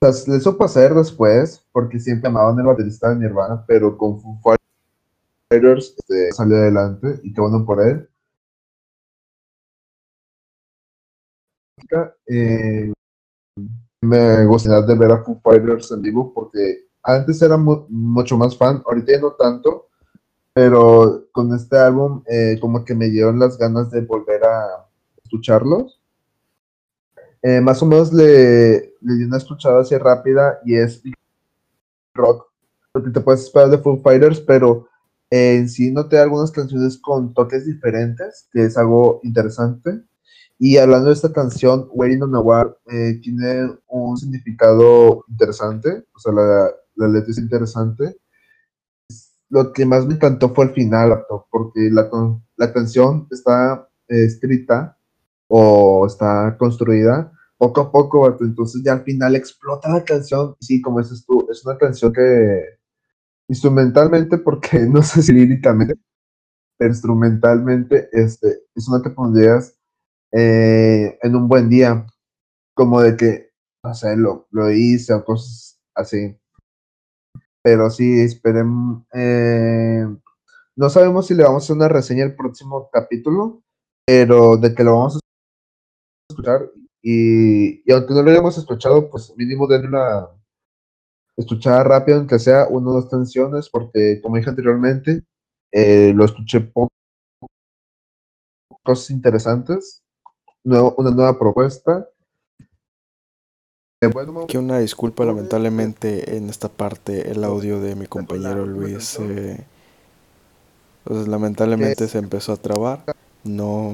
[0.00, 4.20] O sea, le supo hacer después, porque siempre amaban el baterista de Nirvana, pero con
[4.20, 4.38] Foo
[5.50, 8.08] Fighters este, salió adelante y qué bueno por él.
[12.26, 12.92] Eh,
[14.00, 18.82] me gustaría de ver a Foo Fighters en vivo porque antes era mucho más fan,
[18.86, 19.88] ahorita ya no tanto,
[20.52, 24.86] pero con este álbum eh, como que me dieron las ganas de volver a
[25.24, 26.00] escucharlos.
[27.42, 31.02] Eh, más o menos le, le di una escuchada así rápida y es
[32.14, 32.46] rock,
[32.94, 34.88] lo que te puedes esperar de Foo Fighters, pero
[35.30, 40.02] en sí noté algunas canciones con toques diferentes, que es algo interesante.
[40.58, 46.18] Y hablando de esta canción, Waiting on a War eh, tiene un significado interesante, o
[46.18, 48.16] sea, la, letra es interesante.
[49.50, 52.10] Lo que más me encantó fue el final, porque la,
[52.56, 54.97] la canción está eh, escrita
[55.48, 60.56] o está construida poco a poco, entonces ya al final explota la canción.
[60.60, 62.78] Sí, como dices tú, es una canción que
[63.48, 65.96] instrumentalmente, porque no sé si líricamente,
[66.78, 69.76] pero instrumentalmente este, es una que pondrías
[70.32, 72.06] eh, en un buen día,
[72.74, 73.50] como de que,
[73.84, 76.38] no sé, lo, hice o cosas así.
[77.62, 79.04] Pero sí, esperen.
[79.12, 80.06] Eh,
[80.76, 83.62] no sabemos si le vamos a hacer una reseña el próximo capítulo,
[84.06, 85.27] pero de que lo vamos a
[86.38, 86.70] escuchar.
[87.02, 90.28] Y, aunque no lo hayamos escuchado, pues mínimo denle una
[91.36, 95.22] escuchada rápida, aunque sea una o dos canciones, porque como dije anteriormente,
[95.72, 96.90] eh, lo escuché poco,
[98.82, 100.02] cosas interesantes
[100.64, 102.08] una nueva propuesta.
[104.00, 104.10] Eh,
[104.46, 109.64] que una disculpa, lamentablemente en esta parte el audio de mi compañero Luis, eh,
[111.04, 113.04] pues, lamentablemente se empezó a trabar.
[113.44, 113.92] No,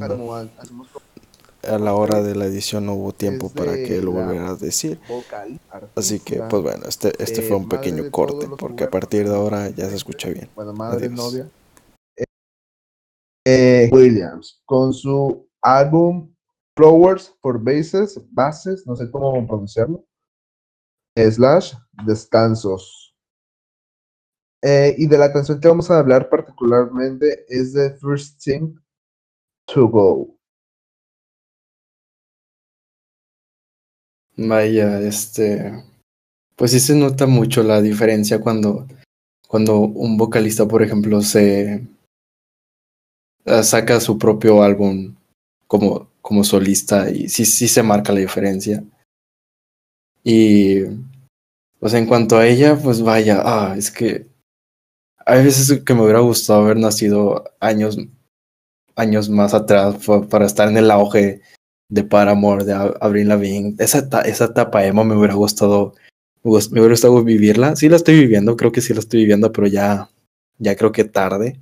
[1.66, 5.00] a la hora de la edición no hubo tiempo para que lo volviera a decir.
[5.94, 9.68] Así que, pues bueno, este, este fue un pequeño corte, porque a partir de ahora
[9.70, 10.48] ya se escucha bien.
[13.46, 16.34] Eh, Williams, con su álbum
[16.76, 20.04] Flowers for Bases, bases, no sé cómo pronunciarlo,
[21.16, 23.14] slash, descansos.
[24.62, 28.74] Eh, y de la canción que vamos a hablar particularmente es de First Thing
[29.66, 30.38] to Go.
[34.36, 35.84] Vaya, este,
[36.56, 38.86] pues sí se nota mucho la diferencia cuando,
[39.48, 41.86] cuando un vocalista, por ejemplo, se
[43.44, 45.14] eh, saca su propio álbum
[45.66, 48.82] como como solista y sí, sí se marca la diferencia.
[50.24, 50.84] Y
[51.78, 54.26] pues en cuanto a ella, pues vaya, ah, es que
[55.26, 57.98] hay veces que me hubiera gustado haber nacido años,
[58.96, 59.96] años más atrás
[60.30, 61.42] para estar en el auge
[61.88, 63.74] de Paramore, de Avril Lavigne.
[63.78, 65.94] Esa, esa etapa emo me hubiera gustado,
[66.42, 67.76] me hubiera gustado vivirla.
[67.76, 70.10] Sí la estoy viviendo, creo que sí la estoy viviendo, pero ya,
[70.58, 71.60] ya creo que tarde.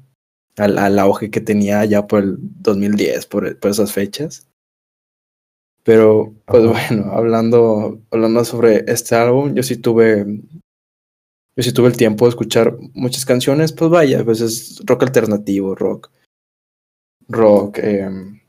[0.56, 4.46] Al, al auge que tenía ya por el 2010, por, por esas fechas.
[5.84, 10.24] Pero, pues bueno, hablando, hablando sobre este álbum, yo sí tuve,
[11.56, 15.74] yo sí tuve el tiempo de escuchar muchas canciones, pues vaya, a veces rock alternativo,
[15.74, 16.10] rock,
[17.28, 18.41] rock, em,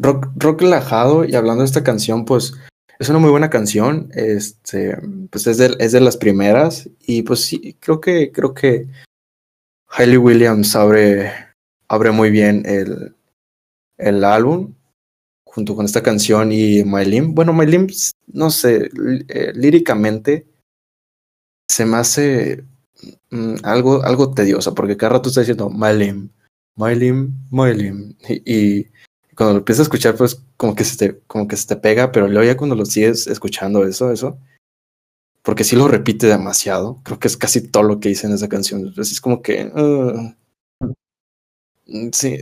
[0.00, 1.24] rock, rock relajado.
[1.24, 2.54] Y hablando de esta canción, pues
[3.00, 4.98] es una muy buena canción, este,
[5.30, 8.88] pues es de, es de las primeras y pues sí, creo que, creo que
[9.88, 11.32] Hayley Williams abre,
[11.88, 13.16] abre muy bien el,
[13.96, 14.74] el álbum
[15.44, 17.34] junto con esta canción y Lim.
[17.34, 17.88] Bueno, Lim,
[18.26, 18.90] no sé,
[19.28, 20.46] eh, líricamente
[21.68, 22.64] se me hace
[23.30, 26.28] mm, algo, algo tedioso, porque cada rato está diciendo Lim,
[26.76, 28.14] Lim, Lim.
[28.28, 28.86] Y, y
[29.40, 32.12] cuando lo empiezas a escuchar, pues como que se te, como que se te pega,
[32.12, 34.38] pero luego ya cuando lo sigues escuchando eso, eso,
[35.42, 38.48] porque sí lo repite demasiado, creo que es casi todo lo que dice en esa
[38.48, 38.80] canción.
[38.80, 39.70] Entonces es como que
[41.90, 42.38] Mm, sí,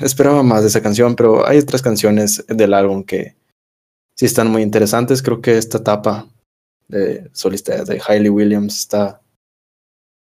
[0.00, 3.36] esperaba más de esa canción, pero hay otras canciones del álbum que
[4.16, 5.22] sí están muy interesantes.
[5.22, 6.28] Creo que esta etapa
[6.88, 9.22] de solista de Hailey Williams está,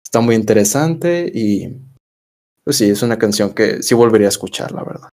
[0.03, 1.77] está muy interesante y
[2.65, 5.09] pues sí, es una canción que sí volvería a escuchar, la verdad.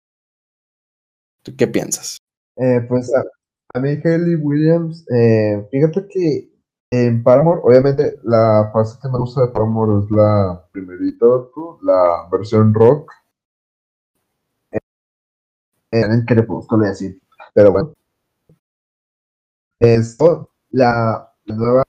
[1.43, 2.19] ¿Tú qué piensas?
[2.57, 6.51] Eh, pues a, mí Hailey Williams, eh, fíjate que
[6.91, 11.27] en Paramore, obviamente la fase que me gusta de Paramore es la primerita,
[11.83, 13.13] la versión rock
[15.93, 17.21] en Crepúsculo y así.
[17.55, 17.93] Pero bueno.
[19.81, 21.83] Esto, la, nueva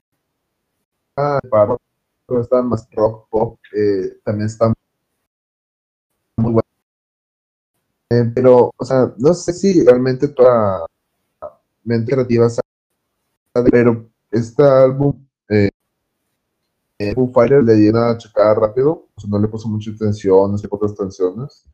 [2.30, 4.74] está más rock pop, eh, también está
[8.12, 10.86] Eh, pero, o sea, no sé si realmente toda
[11.86, 12.50] mente creativa
[13.72, 15.70] pero este álbum, eh,
[17.00, 17.16] eh,
[17.64, 21.66] le di una checada rápido, no le puso mucha atención, no sé otras canciones.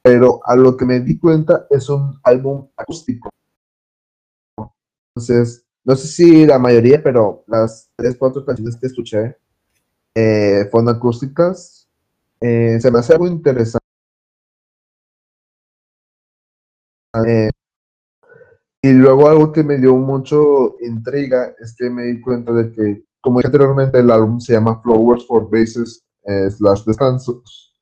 [0.00, 3.30] Pero a lo que me di cuenta es un álbum acústico.
[5.08, 9.36] Entonces, no sé si la mayoría, pero las tres, cuatro canciones que escuché
[10.14, 11.88] eh, fueron acústicas.
[12.40, 13.79] Eh, se me hace algo interesante.
[17.26, 17.50] Eh,
[18.82, 23.04] y luego algo que me dio mucho intriga es que me di cuenta de que,
[23.20, 27.74] como dije anteriormente, el álbum se llama Flowers for Bases slash Descansos.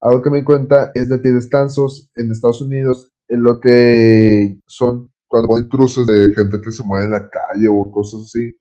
[0.00, 4.58] Algo que me di cuenta es de que descansos en Estados Unidos en lo que
[4.66, 8.54] son cuando hay cruces de gente que se mueve en la calle o cosas así,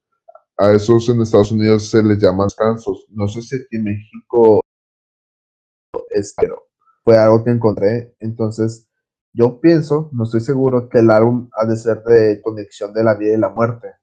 [0.58, 3.06] a esos en Estados Unidos se les llama descansos.
[3.10, 4.62] No sé si en México
[6.10, 6.64] es, pero
[7.04, 8.16] fue algo que encontré.
[8.20, 8.88] Entonces,
[9.34, 13.16] yo pienso, no estoy seguro, que el álbum ha de ser de conexión de la
[13.16, 13.94] vida y la muerte.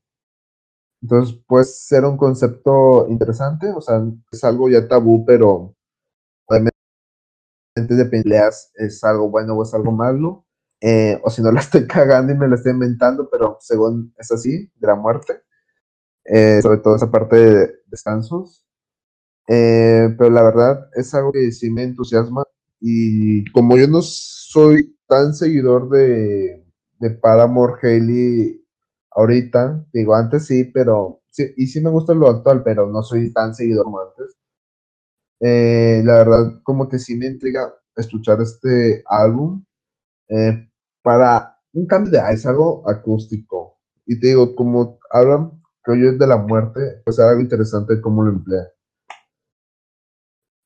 [1.02, 5.74] Entonces, puede ser un concepto interesante, o sea, es algo ya tabú, pero
[6.46, 6.76] obviamente
[7.74, 10.44] de peleas es algo bueno o es algo malo.
[10.80, 14.30] Eh, o si no la estoy cagando y me la estoy inventando, pero según es
[14.32, 15.42] así, de la muerte,
[16.24, 18.66] eh, sobre todo esa parte de descansos.
[19.48, 22.44] Eh, pero la verdad es algo que sí me entusiasma
[22.80, 24.00] y como yo no
[24.50, 26.64] soy tan seguidor de,
[26.98, 28.64] de Paramore Haley
[29.12, 33.32] ahorita, digo antes sí, pero sí, y sí me gusta lo actual, pero no soy
[33.32, 34.36] tan seguidor como antes.
[35.40, 39.64] la verdad, como que sí me intriga escuchar este álbum.
[40.28, 40.68] Eh,
[41.02, 43.78] para un cambio de es algo acústico.
[44.06, 48.00] Y te digo, como hablan que hoy es de la muerte, pues es algo interesante
[48.00, 48.64] cómo lo emplea.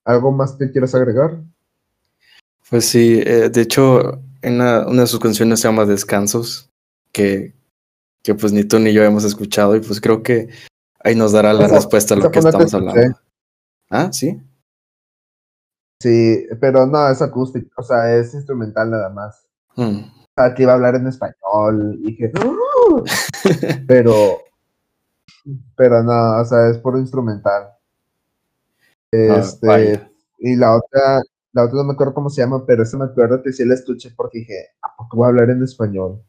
[0.06, 1.42] ¿Algo más que quieras agregar?
[2.70, 6.70] Pues sí, eh, de hecho, en una, de sus canciones se llama Descansos,
[7.12, 7.54] que,
[8.22, 10.48] que pues ni tú ni yo hemos escuchado, y pues creo que
[11.00, 13.18] ahí nos dará la respuesta a lo que estamos hablando.
[13.90, 14.40] Ah, sí.
[16.00, 19.46] Sí, pero no, es acústico, o sea, es instrumental nada más.
[19.76, 20.00] Hmm
[20.54, 21.98] que iba a hablar en español.
[22.00, 22.32] Y dije,
[23.86, 24.38] pero,
[25.76, 27.70] pero no, o sea, es por instrumental.
[29.12, 31.20] Ah, este, y la otra,
[31.54, 33.74] la otra no me acuerdo cómo se llama, pero esa me acuerdo que sí la
[33.74, 36.20] escuché porque dije, ¿a poco voy a hablar en español?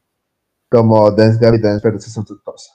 [0.70, 2.72] Como Dance Gabby Dance, pero esa es otra cosa.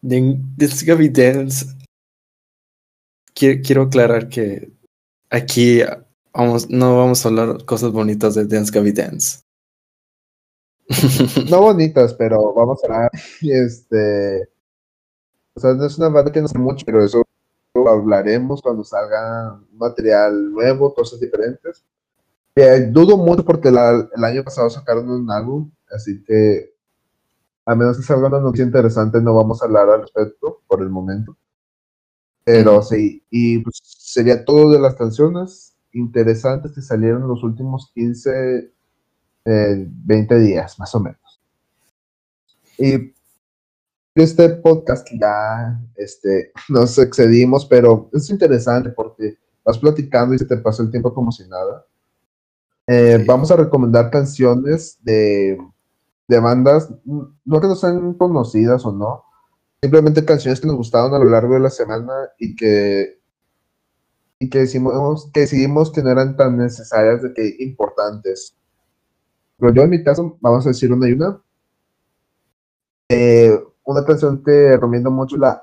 [0.00, 1.66] Dance Gabby Dance.
[3.32, 4.72] Quiero, aclarar que
[5.30, 5.82] aquí
[6.32, 9.40] vamos, no vamos a hablar cosas bonitas de Dance Gabby Dance.
[11.48, 13.10] no bonitas, pero vamos a hablar.
[13.40, 14.48] Este,
[15.54, 17.22] o sea, no es una banda que no sé mucho, pero eso
[17.74, 21.84] hablaremos cuando salga material nuevo, cosas diferentes.
[22.54, 26.74] Eh, dudo mucho porque el año pasado sacaron un álbum, así que
[27.64, 30.90] a menos que salga una noticia interesante, no vamos a hablar al respecto por el
[30.90, 31.36] momento.
[32.44, 38.72] Pero sí, y pues sería todo de las canciones interesantes que salieron los últimos 15
[39.44, 41.40] 20 días, más o menos.
[42.78, 43.12] Y
[44.14, 50.56] este podcast ya este, nos excedimos, pero es interesante porque vas platicando y se te
[50.58, 51.86] pasa el tiempo como si nada.
[52.86, 55.56] Eh, vamos a recomendar canciones de,
[56.28, 59.24] de bandas, no que no sean conocidas o no,
[59.80, 63.20] simplemente canciones que nos gustaron a lo largo de la semana y que
[64.38, 68.56] y que decimos que decidimos que no eran tan necesarias de que importantes.
[69.56, 71.40] Pero yo en mi caso, vamos a decir una y una.
[73.08, 75.62] Eh, una canción que recomiendo mucho, la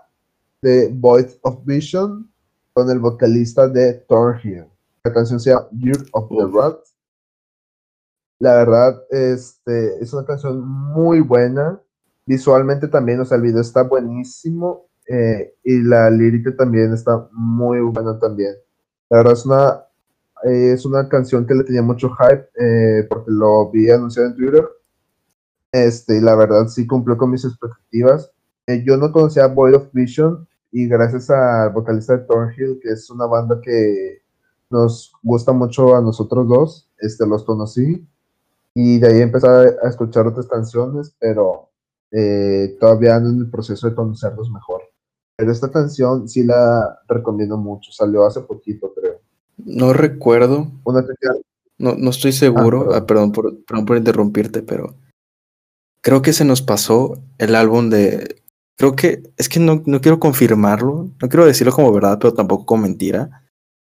[0.62, 2.30] de Voice of Vision,
[2.74, 4.66] con el vocalista de Thornhill.
[5.04, 6.80] La canción se llama Year of the Rat.
[8.40, 11.82] La verdad, este, es una canción muy buena.
[12.26, 14.88] Visualmente también, o sea, el video está buenísimo.
[15.08, 18.54] Eh, y la lírica también está muy buena también.
[19.10, 19.84] La verdad es una
[20.44, 24.36] eh, es una canción que le tenía mucho hype eh, porque lo vi anunciado en
[24.36, 24.68] Twitter.
[25.72, 28.32] Este, y la verdad sí cumplió con mis expectativas.
[28.68, 33.10] Eh, yo no conocía Void of Vision y gracias al vocalista de Thornhill, que es
[33.10, 34.22] una banda que
[34.70, 38.08] nos gusta mucho a nosotros dos, este, los conocí
[38.76, 41.70] y de ahí empecé a, escuchar otras canciones, pero
[42.80, 44.82] todavía ando en el proceso de conocerlos mejor.
[45.36, 49.22] Pero esta canción sí la recomiendo mucho, salió hace poquito, creo.
[49.58, 50.68] No recuerdo.
[51.78, 52.90] no, no estoy seguro.
[52.92, 53.32] Ah, ah, perdón.
[53.32, 54.96] por, perdón por interrumpirte, pero
[56.02, 58.42] creo que se nos pasó el álbum de.
[58.78, 62.66] Creo que es que no, no quiero confirmarlo, no quiero decirlo como verdad, pero tampoco
[62.66, 63.44] como mentira.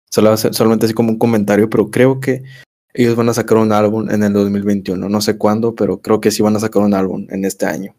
[0.09, 2.43] Solo, solamente así como un comentario, pero creo que
[2.93, 5.09] ellos van a sacar un álbum en el 2021.
[5.09, 7.93] No sé cuándo, pero creo que sí van a sacar un álbum en este año.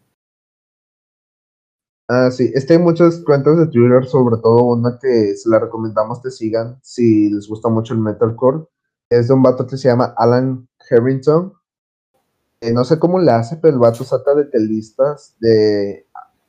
[2.09, 5.59] Ah, sí, es que hay muchas cuentas de Twitter, sobre todo una que se la
[5.59, 8.65] recomendamos que sigan si les gusta mucho el metalcore.
[9.09, 11.53] Es de un vato que se llama Alan Harrington.
[12.61, 16.07] Eh, no sé cómo le hace, pero el vato saca de listas de,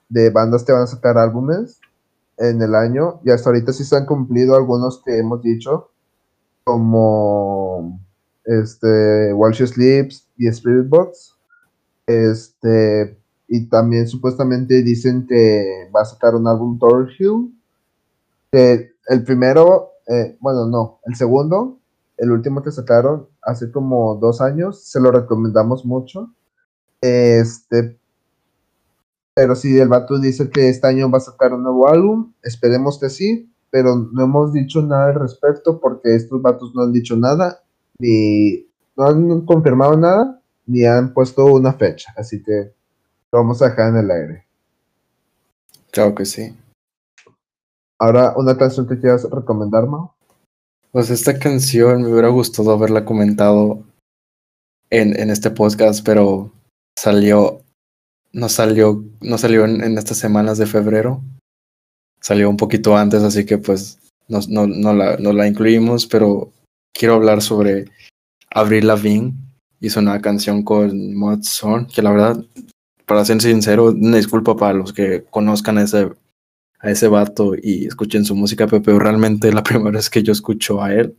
[0.08, 1.80] de bandas que van a sacar álbumes
[2.38, 3.20] en el año.
[3.24, 5.90] Y hasta ahorita sí se han cumplido algunos que hemos dicho,
[6.64, 8.00] como
[8.44, 11.34] este, While She Sleeps y Spirit Box.
[12.06, 16.78] Este, y también supuestamente dicen que va a sacar un álbum
[17.18, 17.54] Hill.
[18.50, 21.77] Que el primero, eh, bueno, no, el segundo,
[22.18, 26.34] el último que sacaron hace como dos años, se lo recomendamos mucho.
[27.00, 27.98] Este,
[29.34, 32.98] pero si el vato dice que este año va a sacar un nuevo álbum, esperemos
[32.98, 37.16] que sí, pero no hemos dicho nada al respecto porque estos vatos no han dicho
[37.16, 37.62] nada,
[38.00, 38.66] ni
[38.96, 42.12] no han confirmado nada, ni han puesto una fecha.
[42.16, 42.74] Así que
[43.30, 44.44] vamos a dejar en el aire.
[45.92, 46.56] Claro que sí.
[48.00, 50.14] Ahora, una canción que quieras recomendar, Mao.
[50.92, 53.84] Pues esta canción me hubiera gustado haberla comentado
[54.90, 56.50] en, en este podcast, pero
[56.98, 57.62] salió,
[58.32, 61.22] no salió, no salió en, estas semanas de febrero.
[62.20, 63.98] Salió un poquito antes, así que pues
[64.28, 66.52] no, no, no, la, no la incluimos, pero
[66.92, 67.86] quiero hablar sobre
[68.50, 69.34] Avril Lavigne.
[69.80, 71.40] Hizo una canción con Mod
[71.94, 72.44] que la verdad
[73.08, 76.10] para ser sincero, una disculpa para los que conozcan ese,
[76.80, 80.82] a ese vato y escuchen su música, pero realmente la primera vez que yo escucho
[80.82, 81.16] a él.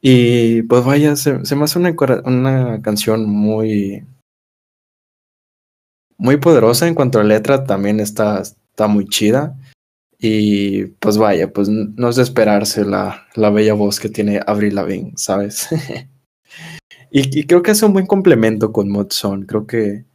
[0.00, 1.94] Y pues vaya, se, me hace una,
[2.24, 4.04] una canción muy,
[6.16, 9.56] muy poderosa en cuanto a letra, también está, está muy chida.
[10.20, 14.74] Y pues vaya, pues no es de esperarse la, la bella voz que tiene Avril
[14.74, 15.68] Lavigne, ¿sabes?
[17.10, 19.08] y, y, creo que es un buen complemento con Mod
[19.46, 20.08] Creo que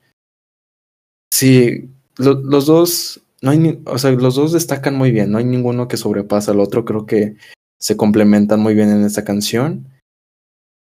[1.34, 5.90] Sí, los dos, no hay, o sea, los dos destacan muy bien, no hay ninguno
[5.90, 7.36] que sobrepasa al otro, creo que
[7.78, 9.90] se complementan muy bien en esta canción.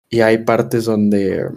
[0.10, 1.50] Y hay partes donde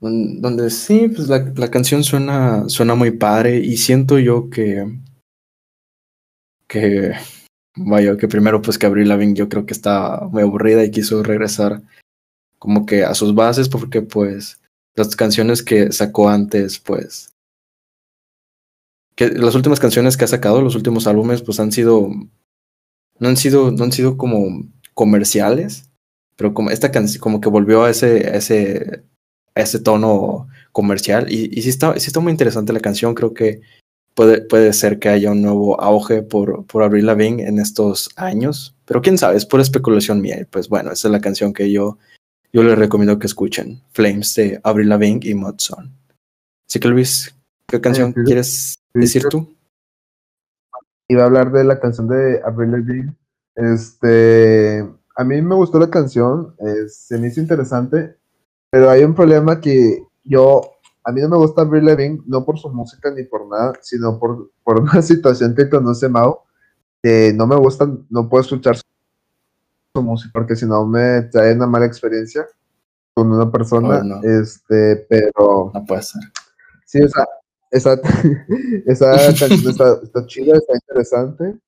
[0.00, 4.86] donde sí, pues la, la, canción suena, suena muy padre y siento yo que,
[6.66, 7.12] que,
[7.76, 11.22] vaya, que primero pues que Avril Lavigne yo creo que está muy aburrida y quiso
[11.22, 11.82] regresar
[12.58, 14.60] como que a sus bases porque pues
[14.94, 17.33] las canciones que sacó antes, pues.
[19.16, 22.10] Que las últimas canciones que ha sacado, los últimos álbumes, pues han sido.
[23.18, 24.64] No han sido, no han sido como
[24.94, 25.90] comerciales,
[26.36, 29.04] pero como esta canción, como que volvió a ese, a ese,
[29.54, 31.32] a ese tono comercial.
[31.32, 33.14] Y, y sí, está, sí está muy interesante la canción.
[33.14, 33.60] Creo que
[34.14, 38.74] puede, puede ser que haya un nuevo auge por, por Avril Lavigne en estos años.
[38.84, 40.40] Pero quién sabe, es pura especulación mía.
[40.40, 41.98] Y pues bueno, esa es la canción que yo
[42.54, 45.92] yo les recomiendo que escuchen Flames de Avril Lavigne y Modson.
[46.68, 47.34] Así que Luis,
[47.66, 49.54] ¿qué canción quieres decir tú?
[51.08, 53.16] Iba a hablar de la canción de Avril Lavigne.
[53.54, 54.80] Este,
[55.16, 56.54] a mí me gustó la canción,
[56.88, 58.16] se me hizo interesante,
[58.70, 60.62] pero hay un problema que yo,
[61.04, 64.18] a mí no me gusta Avril Lavigne, no por su música ni por nada, sino
[64.18, 66.44] por, por una situación que conoce Mao,
[67.02, 68.76] que no me gusta, no puedo escuchar
[70.02, 72.46] música, porque si no me trae una mala experiencia
[73.14, 75.70] con una persona, este, pero...
[75.72, 76.22] No puede ser.
[76.84, 77.26] Sí, esa,
[77.74, 77.94] esa,
[78.86, 81.58] esa canción está, chida, está interesante,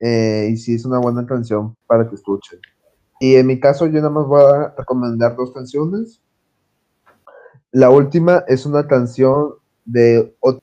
[0.00, 2.60] eh, y sí es una buena canción para que escuchen.
[3.20, 6.22] Y en mi caso yo nada más voy a recomendar dos canciones.
[7.70, 9.54] La última es una canción
[9.84, 10.62] de otra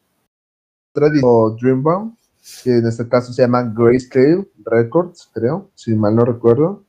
[0.93, 2.17] Dreambound,
[2.63, 6.87] que en este caso se llama Grayscale Records, creo, si mal no recuerdo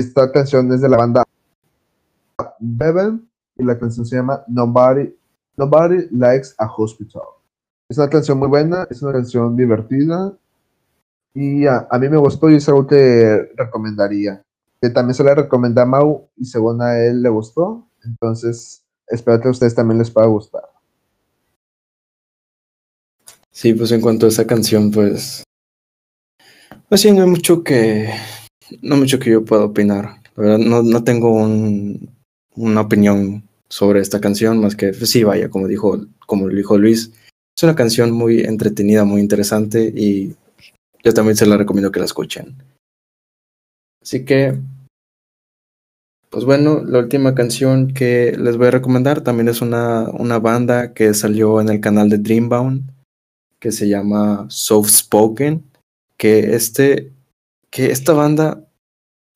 [0.00, 1.24] esta canción es de la banda
[2.58, 5.14] Bevan y la canción se llama Nobody,
[5.58, 7.22] Nobody Likes a Hospital.
[7.90, 10.32] Es una canción muy buena, es una canción divertida
[11.34, 14.42] y a, mí me gustó y es algo que recomendaría.
[14.80, 17.88] Que también se la recomendé a Mau y según a él le gustó.
[18.04, 20.62] Entonces, espero que a ustedes también les pueda gustar.
[23.50, 25.42] Sí, pues en cuanto a esa canción, pues.
[26.88, 28.08] Pues sí, no hay mucho que,
[28.82, 30.22] no mucho que yo pueda opinar.
[30.36, 32.14] no, no tengo un,
[32.54, 37.12] una opinión sobre esta canción, más que pues sí, vaya, como dijo, como dijo Luis,
[37.56, 40.34] es una canción muy entretenida, muy interesante y
[41.02, 42.56] yo también se la recomiendo que la escuchen.
[44.02, 44.58] Así que,
[46.30, 50.94] pues bueno, la última canción que les voy a recomendar también es una, una banda
[50.94, 52.90] que salió en el canal de Dreambound,
[53.58, 55.64] que se llama Soft Spoken,
[56.16, 57.12] que este
[57.70, 58.64] que esta banda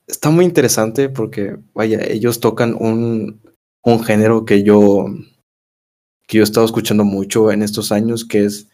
[0.07, 3.41] está muy interesante porque, vaya, ellos tocan un,
[3.85, 5.07] un género que yo,
[6.27, 8.69] que yo he estado escuchando mucho en estos años, que es,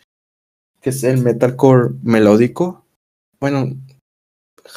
[0.81, 2.85] que es el metalcore melódico.
[3.41, 3.77] Bueno,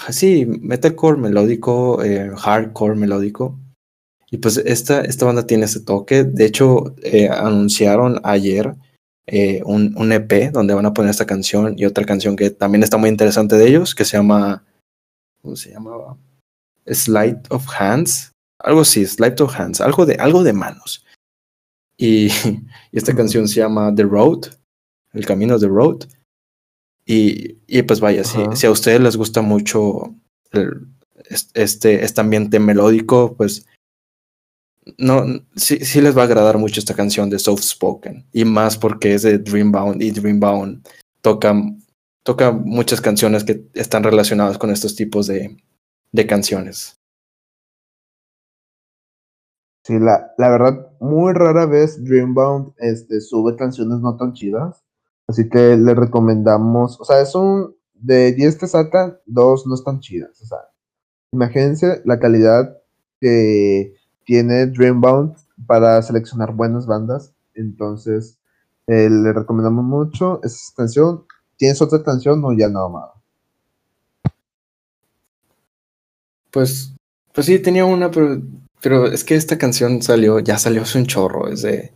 [0.09, 3.59] sí, metalcore melódico, eh, hardcore melódico.
[4.29, 6.23] Y pues esta, esta banda tiene ese toque.
[6.23, 8.75] De hecho, eh, anunciaron ayer
[9.27, 12.81] eh, un, un, EP donde van a poner esta canción y otra canción que también
[12.81, 14.63] está muy interesante de ellos, que se llama,
[15.41, 16.17] ¿cómo se llamaba?
[16.85, 18.30] Slide of Hands,
[18.63, 21.05] algo así, Slide of Hands, algo de, algo de manos.
[21.97, 22.27] Y,
[22.91, 24.47] y esta canción se llama The Road,
[25.13, 26.05] El Camino de Road.
[27.05, 30.15] Y, y pues vaya, si, si, a ustedes les gusta mucho
[30.51, 30.87] el,
[31.53, 33.65] este, este ambiente melódico, pues
[34.97, 35.25] no,
[35.55, 38.25] sí, sí les va a agradar mucho esta canción de Soft Spoken.
[38.31, 40.87] Y más porque es de Dreambound y Dreambound
[41.21, 41.55] toca,
[42.23, 45.57] toca muchas canciones que están relacionadas con estos tipos de,
[46.11, 47.00] de canciones.
[49.83, 54.83] Sí, la, la verdad, muy rara vez Dreambound este, sube canciones no tan chidas.
[55.27, 59.99] Así que le recomendamos, o sea, es un, de 10 que sacan, dos no están
[59.99, 60.41] chidas.
[60.41, 60.59] O sea,
[61.31, 62.77] imagínense la calidad
[63.19, 63.95] que
[64.25, 65.35] tiene Dreambound
[65.65, 67.33] para seleccionar buenas bandas.
[67.55, 68.37] Entonces,
[68.87, 71.25] eh, le recomendamos mucho esa canción.
[71.57, 73.13] ¿Tienes otra canción o ya no, Amado?
[76.51, 76.93] Pues,
[77.33, 78.41] pues sí, tenía una, pero,
[78.81, 81.47] pero es que esta canción salió, ya salió hace un chorro.
[81.47, 81.93] Es de,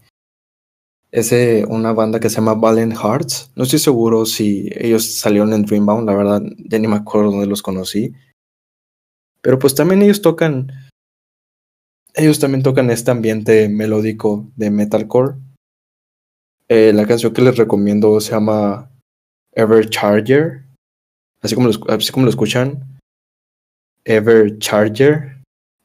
[1.12, 3.52] es de una banda que se llama Valiant Hearts.
[3.56, 7.48] No estoy seguro si ellos salieron en Dreambound, la verdad, ya ni me acuerdo dónde
[7.48, 8.14] los conocí.
[9.42, 10.72] Pero pues también ellos tocan
[12.16, 15.36] ellos también tocan este ambiente melódico de metalcore.
[16.70, 18.90] Eh, la canción que les recomiendo se llama
[19.52, 20.64] Evercharger.
[21.42, 23.00] Así como así como lo escuchan.
[24.06, 25.35] Evercharger.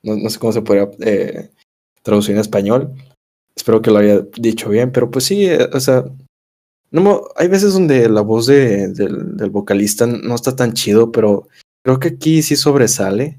[0.02, 1.50] No, no sé cómo se podría eh,
[2.02, 2.94] traducir en español.
[3.54, 6.04] Espero que lo haya dicho bien, pero pues sí, eh, o sea,
[6.90, 11.48] no, hay veces donde la voz de, del, del vocalista no está tan chido, pero
[11.82, 13.38] creo que aquí sí sobresale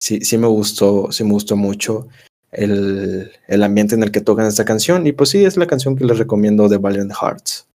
[0.00, 2.08] sí, sí me gustó, sí me gustó mucho
[2.50, 5.06] el, el, ambiente en el que tocan esta canción.
[5.06, 7.68] Y pues sí, es la canción que les recomiendo de Valiant Hearts.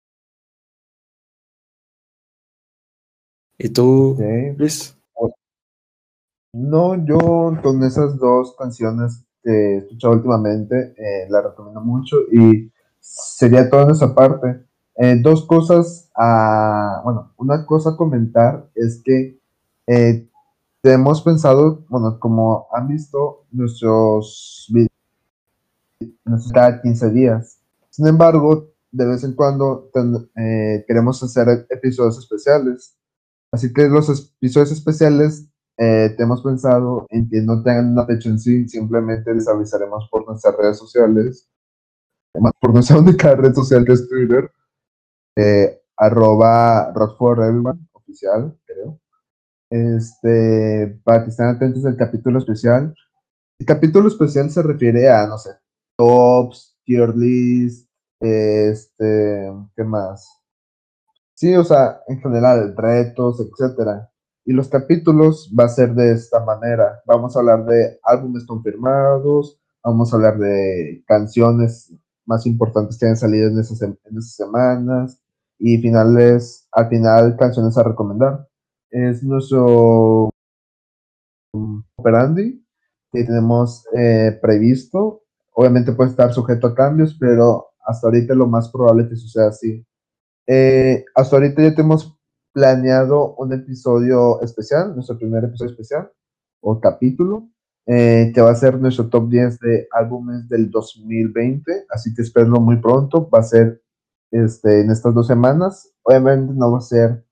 [3.58, 4.16] ¿Y tú,
[4.56, 4.96] Luis?
[6.54, 7.18] No, yo
[7.64, 12.70] con esas dos canciones que he escuchado últimamente, eh, la recomiendo mucho y
[13.00, 14.64] sería toda esa parte.
[14.94, 19.40] Eh, dos cosas, a, bueno, una cosa a comentar es que
[19.88, 20.28] eh,
[20.84, 27.58] hemos pensado, bueno, como han visto nuestros videos cada 15 días.
[27.90, 29.90] Sin embargo, de vez en cuando
[30.86, 32.94] queremos hacer episodios especiales.
[33.50, 34.08] Así que los
[34.38, 35.48] episodios especiales
[35.78, 40.26] eh, hemos pensado en que no tengan una fecha en sí, simplemente les avisaremos por
[40.26, 41.48] nuestras redes sociales,
[42.60, 44.50] por nuestra única red social que es Twitter,
[45.36, 49.00] eh, arroba Rock for Everyone, oficial, creo
[49.74, 52.94] este, para que estén atentos del capítulo especial.
[53.58, 55.50] El capítulo especial se refiere a, no sé,
[55.96, 57.88] tops, tier list,
[58.20, 60.28] este, ¿qué más?
[61.34, 64.10] Sí, o sea, en general, retos, etcétera.
[64.44, 67.02] Y los capítulos va a ser de esta manera.
[67.06, 71.94] Vamos a hablar de álbumes confirmados, vamos a hablar de canciones
[72.26, 75.20] más importantes que han salido en esas, en esas semanas
[75.58, 78.46] y finales, al final canciones a recomendar
[78.94, 80.30] es nuestro
[81.96, 82.64] operandi
[83.12, 85.22] que tenemos eh, previsto.
[85.52, 89.84] Obviamente puede estar sujeto a cambios, pero hasta ahorita lo más probable que suceda así.
[90.46, 92.16] Eh, hasta ahorita ya tenemos
[92.54, 96.10] planeado un episodio especial, nuestro primer episodio especial
[96.60, 97.48] o capítulo,
[97.84, 102.48] eh, que va a ser nuestro top 10 de álbumes del 2020, así que espero
[102.60, 103.82] muy pronto, va a ser
[104.30, 107.24] este, en estas dos semanas, obviamente no va a ser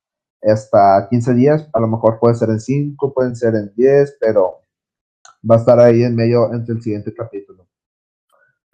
[0.43, 4.57] hasta 15 días, a lo mejor puede ser en 5, pueden ser en 10, pero
[5.49, 7.69] va a estar ahí en medio entre el siguiente capítulo.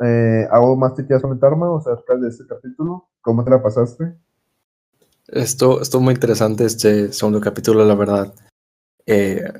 [0.00, 3.08] Eh, ¿Algo más te quieras comentar, acerca de este capítulo?
[3.20, 4.16] ¿Cómo te la pasaste?
[5.28, 8.34] Esto, esto muy interesante, este segundo capítulo, la verdad.
[9.06, 9.52] Eh,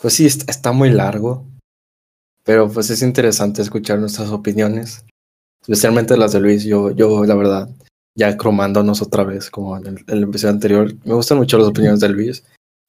[0.00, 1.46] pues sí, está, muy largo,
[2.44, 5.04] pero pues es interesante escuchar nuestras opiniones,
[5.62, 6.64] especialmente las de Luis.
[6.64, 7.70] Yo, yo la verdad,
[8.14, 10.94] ya cromándonos otra vez, como en el, episodio anterior.
[11.04, 12.44] Me gustan mucho las opiniones de Luis.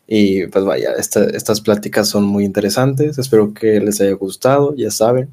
[0.08, 3.18] Y pues vaya, estas pláticas son muy interesantes.
[3.18, 4.76] Espero que les haya gustado.
[4.76, 5.30] Ya saben,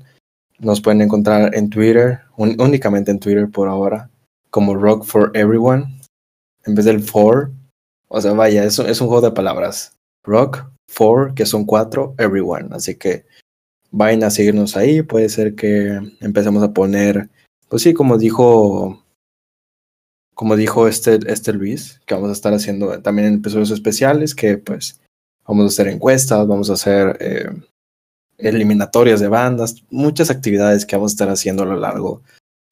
[0.59, 4.11] nos pueden encontrar en Twitter, únicamente en Twitter por ahora,
[4.51, 5.96] como Rock for Everyone,
[6.67, 7.51] en vez del for.
[8.09, 9.97] O sea, vaya, es, es un juego de palabras.
[10.25, 12.69] Rock for, que son cuatro, Everyone.
[12.73, 13.25] Así que
[13.91, 15.03] vayan a seguirnos ahí.
[15.03, 17.31] Puede ser que empecemos a poner
[17.69, 19.03] pues sí, como dijo,
[20.35, 25.01] como dijo este, este Luis, que vamos a estar haciendo también episodios especiales, que pues
[25.47, 27.51] vamos a hacer encuestas, vamos a hacer eh,
[28.39, 32.23] eliminatorias de bandas, muchas actividades que vamos a estar haciendo a lo largo,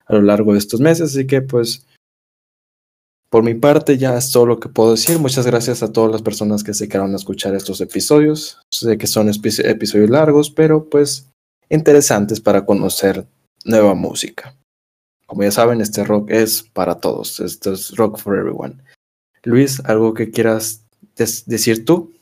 [0.07, 1.87] a lo largo de estos meses, así que pues
[3.35, 5.19] por mi parte ya es todo lo que puedo decir.
[5.19, 8.61] Muchas gracias a todas las personas que se quedaron a escuchar estos episodios.
[8.71, 11.29] Sé que son episodios largos, pero pues
[11.69, 13.27] interesantes para conocer
[13.65, 14.55] nueva música.
[15.27, 17.41] Como ya saben, este rock es para todos.
[17.41, 18.77] Esto es rock for everyone.
[19.43, 20.87] Luis, ¿algo que quieras
[21.17, 22.13] decir tú?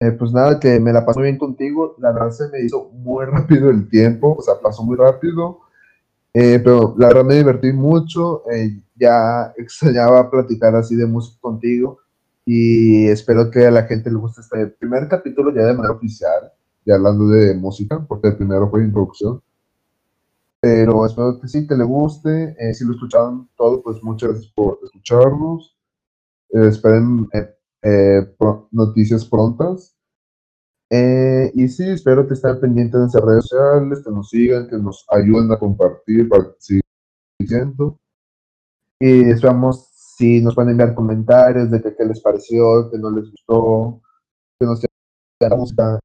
[0.00, 1.96] Eh, pues nada, que me la pasó bien contigo.
[1.98, 5.62] La verdad se me hizo muy rápido el tiempo, o sea, pasó muy rápido.
[6.40, 8.48] Eh, pero la verdad me divertí mucho.
[8.48, 11.98] Eh, ya extrañaba platicar así de música contigo.
[12.46, 16.52] Y espero que a la gente le guste este primer capítulo ya de manera oficial,
[16.86, 19.42] ya hablando de música, porque el primero fue introducción.
[20.60, 22.54] Pero espero que sí, que le guste.
[22.72, 25.76] si lo escucharon todo, pues muchas gracias por escucharnos.
[26.50, 27.28] esperen
[27.82, 28.32] eh,
[28.70, 29.97] noticias prontas.
[30.90, 34.76] Eh, y sí, espero que estén pendientes en nuestras redes sociales, que nos sigan, que
[34.78, 36.82] nos ayuden a compartir para seguir
[37.38, 37.98] diciendo.
[38.98, 44.00] Y esperamos si nos pueden enviar comentarios de qué les pareció, que no les gustó,
[44.58, 44.82] que nos
[45.56, 46.00] música.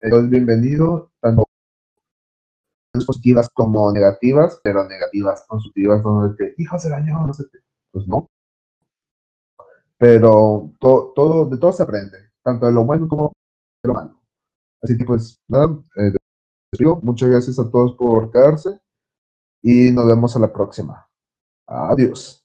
[0.00, 1.44] Entonces, bienvenido, tanto
[3.06, 7.58] positivas como negativas, pero negativas constructivas, donde que, hijos del año, no sé qué.
[7.90, 8.28] Pues no,
[9.98, 13.32] pero todo, de todo se aprende, tanto de lo bueno como
[13.82, 14.20] de lo malo.
[14.82, 16.12] Así que pues nada, eh,
[17.02, 18.78] muchas gracias a todos por quedarse
[19.62, 21.08] y nos vemos a la próxima.
[21.66, 22.44] Adiós.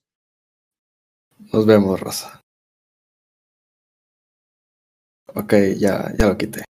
[1.53, 2.41] Nos vemos, Rosa.
[5.35, 6.68] Ok, ya, ya lo quité.